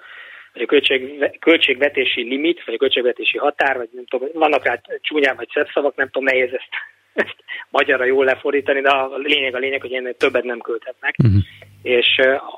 vagy 0.54 0.62
a 0.62 0.66
költség, 0.66 1.02
költségvetési 1.40 2.22
limit, 2.22 2.64
vagy 2.66 2.74
a 2.74 2.78
költségvetési 2.78 3.38
határ, 3.38 3.78
vagy 3.78 3.90
nem 3.92 4.06
tudom, 4.06 4.30
vannak 4.34 4.66
rá 4.66 4.82
csúnyán 5.02 5.36
vagy 5.36 5.50
szebb 5.54 5.68
szavak, 5.74 5.96
nem 5.96 6.10
tudom, 6.10 6.24
nehéz 6.24 6.54
ezt, 6.54 6.74
ezt 7.26 7.36
magyarra 7.70 8.06
jól 8.06 8.26
lefordítani, 8.26 8.82
de 8.82 8.90
a 8.90 9.18
lényeg 9.18 9.56
a 9.56 9.60
lényeg, 9.60 9.82
hogy 9.82 9.94
ennél 9.94 10.16
többet 10.18 10.44
nem 10.44 10.60
költhetnek. 10.60 11.16
Uh-huh. 11.24 11.42
És 11.82 12.08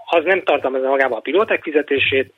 az 0.05 0.23
nem 0.23 0.43
tartalmazza 0.43 0.87
magába 0.87 1.15
a 1.15 1.19
pilóták 1.19 1.63
fizetését, 1.63 2.33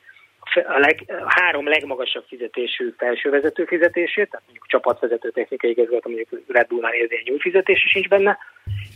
a, 0.54 0.78
leg, 0.78 1.04
három 1.26 1.68
legmagasabb 1.68 2.24
fizetésű 2.28 2.94
felsővezető 2.98 3.64
fizetését, 3.64 4.30
tehát 4.30 4.44
mondjuk 4.44 4.66
csapatvezető 4.66 5.30
technikai 5.30 5.70
igazgató, 5.70 6.10
mondjuk 6.10 6.42
Red 6.48 6.66
Bullnál 6.66 6.92
új 7.30 7.38
fizetés 7.38 7.84
is 7.84 7.92
nincs 7.92 8.08
benne, 8.08 8.38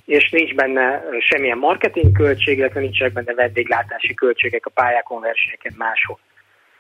és 0.07 0.31
nincs 0.31 0.55
benne 0.55 1.05
semmilyen 1.21 1.59
marketing 1.59 2.17
költség, 2.17 2.59
illetve 2.59 2.81
nincsenek 2.81 3.13
benne 3.13 3.35
vendéglátási 3.35 4.15
költségek 4.15 4.67
a 4.67 4.71
pályákon, 4.71 5.21
versenyeken 5.21 5.75
máshol. 5.77 6.19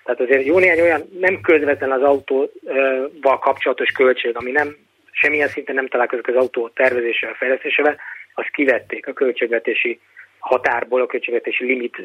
Tehát 0.04 0.20
azért 0.20 0.46
jó 0.46 0.58
néhány 0.58 0.80
olyan 0.80 1.02
nem 1.20 1.40
közvetlen 1.40 1.92
az 1.92 2.02
autóval 2.02 3.38
kapcsolatos 3.40 3.90
költség, 3.90 4.36
ami 4.36 4.50
nem 4.50 4.76
semmilyen 5.10 5.48
szinten 5.48 5.74
nem 5.74 5.88
találkozik 5.88 6.28
az 6.28 6.34
autó 6.34 6.68
tervezésével, 6.68 7.34
fejlesztésével, 7.34 7.96
azt 8.34 8.50
kivették 8.50 9.06
a 9.06 9.12
költségvetési 9.12 10.00
határból, 10.38 11.00
a 11.00 11.06
költségvetési 11.06 11.64
limit 11.64 11.96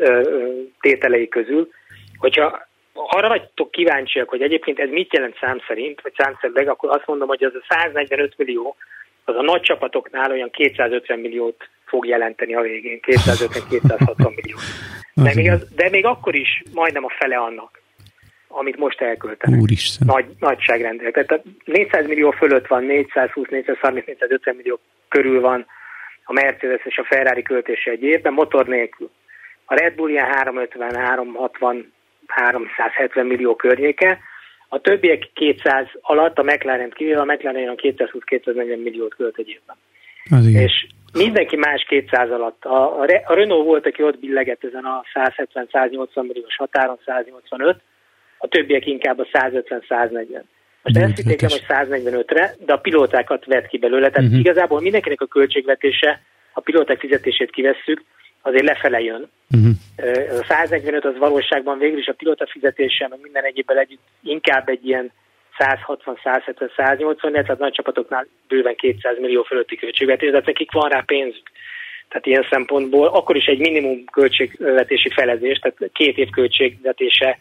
tételei 0.80 1.28
közül, 1.28 1.70
Hogyha 2.18 2.68
arra 2.94 3.28
vagytok 3.28 3.72
kíváncsiak, 3.72 4.30
hogy 4.30 4.42
egyébként 4.42 4.80
ez 4.80 4.90
mit 4.90 5.14
jelent 5.14 5.38
szám 5.40 5.62
szerint, 5.68 6.02
vagy 6.02 6.14
számszerűleg, 6.18 6.70
akkor 6.70 6.90
azt 6.90 7.08
mondom, 7.08 7.28
hogy 7.28 7.44
az 7.44 7.54
a 7.56 7.66
145 7.70 8.34
millió, 8.38 8.76
az 9.26 9.36
a 9.36 9.42
nagy 9.42 9.62
csapatoknál 9.62 10.32
olyan 10.32 10.50
250 10.52 11.20
milliót 11.20 11.70
fog 11.86 12.06
jelenteni 12.06 12.56
a 12.56 12.62
végén, 12.62 13.00
250-260 13.02 14.36
millió. 14.36 14.58
De 15.14 15.32
még, 15.36 15.50
az, 15.50 15.68
de 15.76 15.90
még 15.90 16.06
akkor 16.06 16.36
is 16.36 16.64
majdnem 16.74 17.06
a 17.06 17.14
fele 17.20 17.38
annak, 17.38 17.82
amit 18.48 18.78
most 18.78 19.02
elköltenek. 19.02 19.60
Úristen. 19.62 20.08
Nagy, 20.08 20.26
nagyságrendel. 20.40 21.12
Tehát 21.12 21.32
a 21.32 21.42
400 21.66 22.08
millió 22.08 22.32
fölött 22.32 22.68
van, 22.68 22.84
420, 22.84 23.48
430, 23.50 24.06
450 24.06 24.56
millió 24.56 24.80
körül 25.08 25.42
van 25.42 25.66
a 26.24 26.34
Mercedes 26.34 26.86
és 26.86 26.98
a 26.98 27.04
Ferrari 27.04 27.42
költése 27.42 27.92
egy 27.92 28.04
évben, 28.04 28.34
motor 28.34 28.68
nélkül. 28.68 29.10
A 29.66 29.76
Red 29.76 29.96
Bull 29.96 30.10
ilyen 30.10 30.26
350, 30.26 30.96
360 30.96 31.94
370 32.28 33.26
millió 33.26 33.56
környéke, 33.56 34.20
a 34.70 34.80
többiek 34.80 35.30
200 35.34 35.88
alatt, 36.02 36.38
a 36.38 36.44
McLaren 36.44 36.90
kívül, 36.90 37.18
a 37.18 37.26
McLaren 37.26 37.70
a 37.70 37.74
220-240 37.74 38.84
milliót 38.84 39.16
költ 39.16 39.38
egy 39.38 39.50
évben. 39.50 39.76
Az 40.30 40.48
és 40.48 40.88
mindenki 41.14 41.56
más 41.56 41.86
200 41.88 42.32
alatt. 42.32 42.66
A, 42.66 43.00
a 43.00 43.34
Renault 43.34 43.66
volt, 43.66 43.86
aki 43.86 44.04
ott 44.04 44.20
billegett 44.20 44.64
ezen 44.64 44.86
a 44.86 45.04
170-180 45.14 46.28
milliós 46.28 46.56
határon, 46.56 47.00
185, 47.06 47.82
a 48.38 48.48
többiek 48.48 48.86
inkább 48.86 49.20
a 49.20 49.28
150-140. 49.32 50.42
Most 50.82 50.98
ezt 50.98 51.16
hitték 51.16 51.42
hogy 51.42 51.66
145-re, 51.68 52.56
de 52.66 52.74
a 52.74 52.78
pilótákat 52.78 53.46
vett 53.46 53.68
ki 53.68 53.78
belőle, 53.78 54.10
tehát 54.10 54.26
uh-huh. 54.26 54.40
igazából 54.40 54.82
mindenkinek 54.82 55.22
a 55.22 55.26
költségvetése, 55.26 56.22
a 56.54 56.62
pilóták 56.62 57.00
fizetését 57.00 57.52
kivesszük, 57.52 58.04
azért 58.46 58.66
lefele 58.66 59.02
jön. 59.02 59.30
Uh-huh. 59.52 60.40
A 60.40 60.46
145 60.48 61.06
az 61.06 61.18
valóságban 61.18 61.78
végül 61.78 62.00
is 62.00 62.08
a 62.08 62.14
pilóta 62.14 62.48
fizetése, 62.48 63.08
meg 63.08 63.20
minden 63.22 63.44
egyébben 63.44 63.78
együtt 63.78 64.02
inkább 64.24 64.70
egy 64.70 64.88
ilyen 64.88 65.12
160, 65.58 66.20
170, 66.24 66.72
180, 66.76 67.32
tehát 67.32 67.58
nagy 67.58 67.74
csapatoknál 67.74 68.28
bőven 68.48 68.76
200 68.76 69.20
millió 69.20 69.44
fölötti 69.44 69.76
költségvetés, 69.76 70.32
de 70.32 70.42
nekik 70.46 70.72
van 70.72 70.90
rá 70.90 71.04
pénzük. 71.06 71.52
Tehát 72.10 72.26
ilyen 72.26 72.48
szempontból 72.50 73.08
akkor 73.08 73.36
is 73.36 73.46
egy 73.46 73.60
minimum 73.60 74.06
költségvetési 74.06 75.10
felezés, 75.10 75.60
tehát 75.60 75.92
két 75.94 76.18
év 76.18 76.30
költségvetése, 76.30 77.40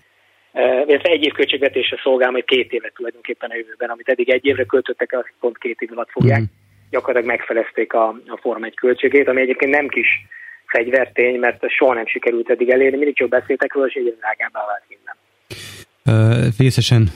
illetve 0.86 1.08
egy 1.08 1.24
év 1.24 1.32
költségvetése 1.32 2.00
szolgál 2.02 2.30
majd 2.30 2.44
két 2.44 2.72
évet 2.72 2.94
tulajdonképpen 2.94 3.50
a 3.50 3.56
jövőben, 3.56 3.90
amit 3.90 4.08
eddig 4.08 4.30
egy 4.30 4.44
évre 4.44 4.64
költöttek, 4.64 5.12
azt 5.12 5.32
pont 5.40 5.58
két 5.58 5.80
év 5.80 5.92
alatt 5.92 6.10
fogják. 6.10 6.40
Mm. 6.40 6.44
Gyakorlatilag 6.90 7.36
megfelezték 7.36 7.92
a, 7.92 8.08
a 8.26 8.38
Form 8.40 8.64
1 8.64 8.74
költségét, 8.74 9.28
ami 9.28 9.40
egyébként 9.40 9.74
nem 9.74 9.88
kis 9.88 10.08
fegyvertény, 10.76 11.38
mert 11.38 11.70
soha 11.70 11.94
nem 11.94 12.06
sikerült 12.06 12.50
eddig 12.50 12.70
elérni, 12.70 12.96
mindig 12.96 13.16
csak 13.16 13.28
beszéltek 13.28 13.74
róla, 13.74 13.86
és 13.86 13.94
egyre 13.94 14.12
drágábbá 14.20 14.60
vált 14.66 14.84
minden. 14.88 16.52
Vészesen 16.58 17.08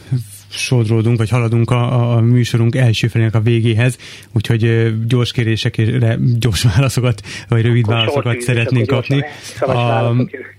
sodródunk, 0.50 1.18
vagy 1.18 1.30
haladunk 1.30 1.70
a, 1.70 2.12
a 2.16 2.20
műsorunk 2.20 2.74
első 2.74 3.06
felének 3.06 3.34
a 3.34 3.40
végéhez, 3.40 3.98
úgyhogy 4.34 4.62
gyors 5.06 5.32
kérésekre 5.32 6.16
gyors 6.38 6.62
válaszokat, 6.74 7.20
vagy 7.48 7.62
rövid 7.62 7.84
akkor 7.84 7.94
válaszokat 7.94 8.40
szeretnénk 8.40 8.86
kapni. 8.86 9.24
A, 9.60 10.12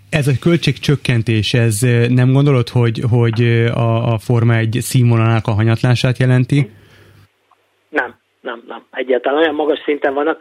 ez 0.10 0.28
a 0.28 0.32
költségcsökkentés, 0.42 1.54
ez 1.54 1.80
nem 2.10 2.32
gondolod, 2.32 2.70
hogy, 2.70 3.04
hogy 3.10 3.42
a, 3.74 4.14
a 4.14 4.18
Forma 4.18 4.56
egy 4.56 4.78
színvonalának 4.82 5.48
a 5.48 5.52
hanyatlását 5.52 6.18
jelenti? 6.18 6.70
Nem, 7.90 8.16
nem, 8.42 8.64
nem. 8.68 8.84
Egyáltalán 8.92 9.40
olyan 9.40 9.56
magas 9.56 9.80
szinten 9.86 10.14
vannak. 10.14 10.38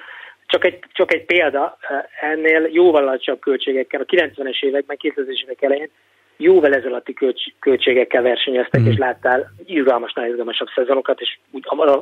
Csak 0.48 0.64
egy, 0.64 0.78
csak 0.92 1.14
egy 1.14 1.24
példa, 1.24 1.78
ennél 2.20 2.68
jóval 2.72 3.02
alacsonyabb 3.02 3.40
költségekkel, 3.40 4.00
a 4.00 4.04
90-es 4.04 4.62
években, 4.62 4.96
2000-es 5.00 5.42
évek 5.42 5.62
elején 5.62 5.90
jóval 6.36 6.74
ezelőtti 6.74 7.12
költs- 7.12 7.54
költségekkel 7.58 8.22
versenyeztek, 8.22 8.80
mm. 8.80 8.86
és 8.86 8.96
láttál 8.96 9.50
izgalmas, 9.66 10.12
nagyon 10.12 10.30
izgalmasabb 10.30 10.68
szezonokat, 10.74 11.20
és 11.20 11.38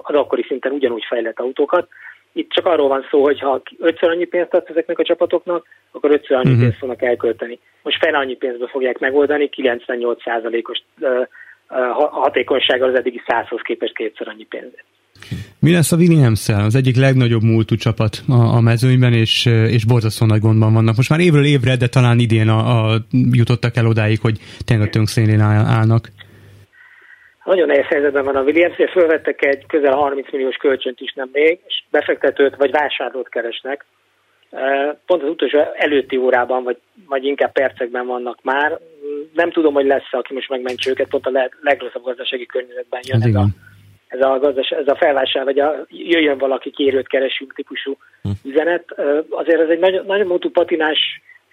az 0.02 0.14
akkori 0.14 0.44
szinten 0.48 0.72
ugyanúgy 0.72 1.04
fejlett 1.08 1.40
autókat. 1.40 1.88
Itt 2.32 2.50
csak 2.50 2.66
arról 2.66 2.88
van 2.88 3.06
szó, 3.10 3.22
hogy 3.22 3.40
ha 3.40 3.62
ötször 3.78 4.10
annyi 4.10 4.24
pénzt 4.24 4.54
adsz 4.54 4.68
ezeknek 4.68 4.98
a 4.98 5.04
csapatoknak, 5.04 5.66
akkor 5.90 6.10
ötször 6.10 6.36
annyi 6.36 6.50
mm-hmm. 6.50 6.60
pénzt 6.60 6.78
fognak 6.78 7.02
elkölteni. 7.02 7.58
Most 7.82 7.98
fele 7.98 8.18
annyi 8.18 8.36
pénzbe 8.36 8.66
fogják 8.66 8.98
megoldani, 8.98 9.50
98%-os 9.56 10.82
hatékonysággal 12.10 12.88
az 12.88 12.94
eddigi 12.94 13.22
100-hoz 13.26 13.60
képest 13.60 13.94
kétszer 13.94 14.28
annyi 14.28 14.44
pénzért. 14.44 14.84
Mi 15.60 15.72
lesz 15.72 15.92
a 15.92 15.96
williams 15.96 16.48
Az 16.48 16.74
egyik 16.74 16.96
legnagyobb 16.96 17.42
múltú 17.42 17.74
csapat 17.76 18.22
a, 18.28 18.56
a 18.56 18.60
mezőnyben, 18.60 19.12
és, 19.12 19.46
és 19.46 19.84
borzasztó 19.84 20.26
nagy 20.26 20.40
gondban 20.40 20.72
vannak. 20.72 20.96
Most 20.96 21.10
már 21.10 21.20
évről 21.20 21.44
évre, 21.44 21.76
de 21.76 21.86
talán 21.86 22.18
idén 22.18 22.48
a, 22.48 22.58
a, 22.58 22.96
jutottak 23.32 23.76
el 23.76 23.86
odáig, 23.86 24.20
hogy 24.20 24.38
tényleg 24.64 24.86
a 24.86 24.90
tönkszélén 24.90 25.40
állnak. 25.40 26.08
Nagyon 27.44 27.66
nehéz 27.66 27.84
helyzetben 27.84 28.24
van 28.24 28.36
a 28.36 28.42
Williams, 28.42 28.78
és 28.78 28.90
fölvettek 28.90 29.44
egy 29.44 29.66
közel 29.66 29.94
30 29.94 30.32
milliós 30.32 30.56
kölcsönt 30.56 31.00
is 31.00 31.12
nem 31.12 31.28
még, 31.32 31.58
és 31.66 31.82
befektetőt 31.90 32.56
vagy 32.56 32.70
vásárlót 32.70 33.28
keresnek. 33.28 33.84
Pont 35.06 35.22
az 35.22 35.28
utolsó 35.28 35.58
előtti 35.76 36.16
órában, 36.16 36.64
vagy, 36.64 36.78
vagy 37.08 37.24
inkább 37.24 37.52
percekben 37.52 38.06
vannak 38.06 38.38
már. 38.42 38.78
Nem 39.32 39.50
tudom, 39.50 39.74
hogy 39.74 39.86
lesz 39.86 40.12
aki 40.12 40.34
most 40.34 40.48
megmentse 40.48 40.90
őket, 40.90 41.08
pont 41.08 41.26
a 41.26 41.50
legrosszabb 41.60 42.02
gazdasági 42.02 42.46
környezetben 42.46 43.00
jön 43.04 43.20
hát 43.20 43.28
ez 43.28 43.34
a 43.34 43.46
ez 44.18 44.26
a, 44.26 44.38
gazdas, 44.38 44.68
ez 44.68 44.88
a 44.88 44.96
felvásár, 44.96 45.44
vagy 45.44 45.58
a 45.58 45.86
jöjjön 45.88 46.38
valaki 46.38 46.70
kérőt 46.70 47.08
keresünk 47.08 47.54
típusú 47.54 47.96
hm. 48.22 48.30
üzenet. 48.44 48.84
Azért 49.30 49.60
ez 49.60 49.68
egy 49.68 49.78
nagyon, 49.78 50.06
nagyon 50.06 50.26
módú 50.26 50.50
patinás 50.50 50.98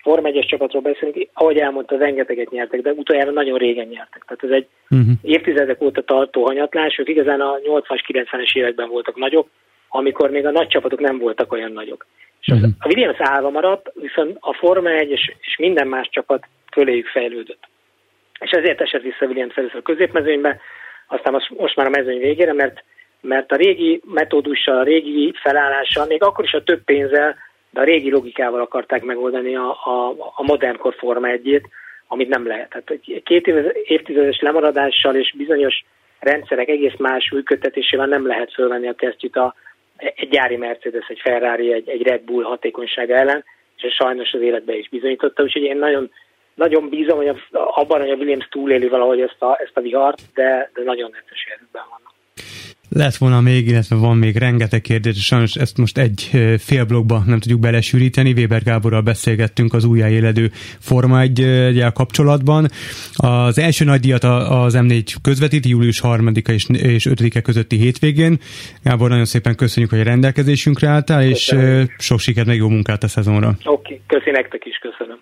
Form 0.03 0.25
1 0.25 0.45
csapatról 0.47 0.81
beszélünk, 0.81 1.29
ahogy 1.33 1.57
elmondta, 1.57 1.97
rengeteget 1.97 2.49
nyertek, 2.49 2.81
de 2.81 2.91
utoljára 2.91 3.31
nagyon 3.31 3.57
régen 3.57 3.87
nyertek. 3.87 4.23
Tehát 4.27 4.43
ez 4.43 4.49
egy 4.49 4.67
uh-huh. 4.89 5.13
évtizedek 5.21 5.81
óta 5.81 6.01
tartó 6.01 6.45
hanyatlás, 6.45 6.97
ők 6.97 7.09
igazán 7.09 7.41
a 7.41 7.55
80-as, 7.55 7.99
90-es 8.07 8.55
években 8.55 8.89
voltak 8.89 9.15
nagyok, 9.15 9.47
amikor 9.89 10.29
még 10.29 10.45
a 10.45 10.51
nagy 10.51 10.67
csapatok 10.67 10.99
nem 10.99 11.17
voltak 11.17 11.51
olyan 11.51 11.71
nagyok. 11.71 12.05
És 12.41 12.47
uh-huh. 12.47 12.69
a 12.79 12.87
Williams 12.87 13.17
állva 13.19 13.49
maradt, 13.49 13.91
viszont 13.93 14.37
a 14.39 14.53
Forma 14.53 14.89
1 14.89 15.09
és, 15.09 15.33
és 15.41 15.57
minden 15.57 15.87
más 15.87 16.09
csapat 16.11 16.47
föléjük 16.71 17.07
fejlődött. 17.07 17.67
És 18.39 18.51
ezért 18.51 18.81
esett 18.81 19.01
vissza 19.01 19.25
Williams 19.25 19.55
először 19.55 19.77
a 19.77 19.81
középmezőnybe, 19.81 20.59
aztán 21.13 21.33
most, 21.33 21.49
most 21.49 21.75
már 21.75 21.85
a 21.85 21.89
mezőny 21.89 22.19
végére, 22.19 22.53
mert, 22.53 22.83
mert 23.21 23.51
a 23.51 23.55
régi 23.55 24.01
metódussal, 24.05 24.77
a 24.77 24.83
régi 24.83 25.33
felállással, 25.41 26.05
még 26.05 26.23
akkor 26.23 26.43
is 26.43 26.53
a 26.53 26.63
több 26.63 26.83
pénzzel, 26.83 27.35
de 27.69 27.79
a 27.79 27.83
régi 27.83 28.11
logikával 28.11 28.61
akarták 28.61 29.03
megoldani 29.03 29.55
a, 29.55 29.69
a, 29.69 30.15
a 30.35 30.43
modern 30.43 30.77
kor 30.77 30.95
Forma 30.97 31.27
egyét, 31.27 31.69
amit 32.07 32.27
nem 32.27 32.47
lehet. 32.47 32.69
Tehát 32.69 33.23
két 33.23 33.47
évtizedes 33.83 34.39
lemaradással 34.39 35.15
és 35.15 35.33
bizonyos 35.37 35.85
rendszerek 36.19 36.67
egész 36.67 36.97
más 36.97 37.31
működtetésével 37.31 38.07
nem 38.07 38.27
lehet 38.27 38.53
fölvenni 38.53 38.87
a 38.87 38.95
kesztyűt 38.95 39.35
a, 39.35 39.55
egy 39.97 40.29
gyári 40.29 40.55
Mercedes, 40.55 41.07
egy 41.07 41.19
Ferrari, 41.19 41.73
egy, 41.73 41.89
egy 41.89 42.01
Red 42.01 42.21
Bull 42.21 42.43
hatékonysága 42.43 43.15
ellen, 43.15 43.43
és 43.77 43.83
ez 43.83 43.91
sajnos 43.91 44.33
az 44.33 44.41
életbe 44.41 44.75
is 44.75 44.89
bizonyította, 44.89 45.43
úgyhogy 45.43 45.61
én 45.61 45.77
nagyon 45.77 46.11
nagyon 46.55 46.89
bízom 46.89 47.17
hogy 47.17 47.41
abban, 47.51 47.99
hogy 47.99 48.09
a 48.09 48.15
Williams 48.15 48.47
túléli 48.49 48.87
valahogy 48.87 49.19
ezt 49.19 49.41
a, 49.41 49.59
ezt 49.63 49.77
a 49.77 49.81
vihart, 49.81 50.21
de, 50.33 50.69
de 50.73 50.83
nagyon 50.83 51.09
neces 51.11 51.45
helyzetben 51.47 51.83
vannak. 51.89 52.13
Lett 52.95 53.15
volna 53.15 53.41
még, 53.41 53.67
illetve 53.67 53.95
van 53.95 54.17
még 54.17 54.37
rengeteg 54.37 54.81
kérdés, 54.81 55.15
és 55.15 55.25
sajnos 55.25 55.55
ezt 55.55 55.77
most 55.77 55.97
egy 55.97 56.29
fél 56.59 56.85
blogba 56.85 57.21
nem 57.25 57.39
tudjuk 57.39 57.59
belesűríteni. 57.59 58.31
Weber 58.31 58.63
Gáborral 58.63 59.01
beszélgettünk 59.01 59.73
az 59.73 59.85
újjáéledő 59.85 60.49
Forma 60.79 61.19
1 61.19 61.83
kapcsolatban. 61.93 62.67
Az 63.13 63.59
első 63.59 63.85
nagy 63.85 63.99
díjat 63.99 64.23
az 64.23 64.77
M4 64.77 65.15
közvetít 65.23 65.65
július 65.65 66.01
3-a 66.03 66.51
és, 66.51 66.65
és 66.69 67.07
5-e 67.09 67.41
közötti 67.41 67.77
hétvégén. 67.77 68.37
Gábor, 68.83 69.09
nagyon 69.09 69.25
szépen 69.25 69.55
köszönjük, 69.55 69.91
hogy 69.91 69.99
a 69.99 70.03
rendelkezésünkre 70.03 70.87
álltál, 70.87 71.27
Köszönöm. 71.27 71.79
és 71.79 71.85
sok 71.97 72.19
sikert, 72.19 72.47
meg 72.47 72.57
jó 72.57 72.67
munkát 72.67 73.03
a 73.03 73.07
szezonra. 73.07 73.47
Oké, 73.47 73.69
okay. 73.69 74.01
köszönjük 74.07 74.35
nektek 74.35 74.65
is, 74.65 74.77
köszönöm. 74.77 75.19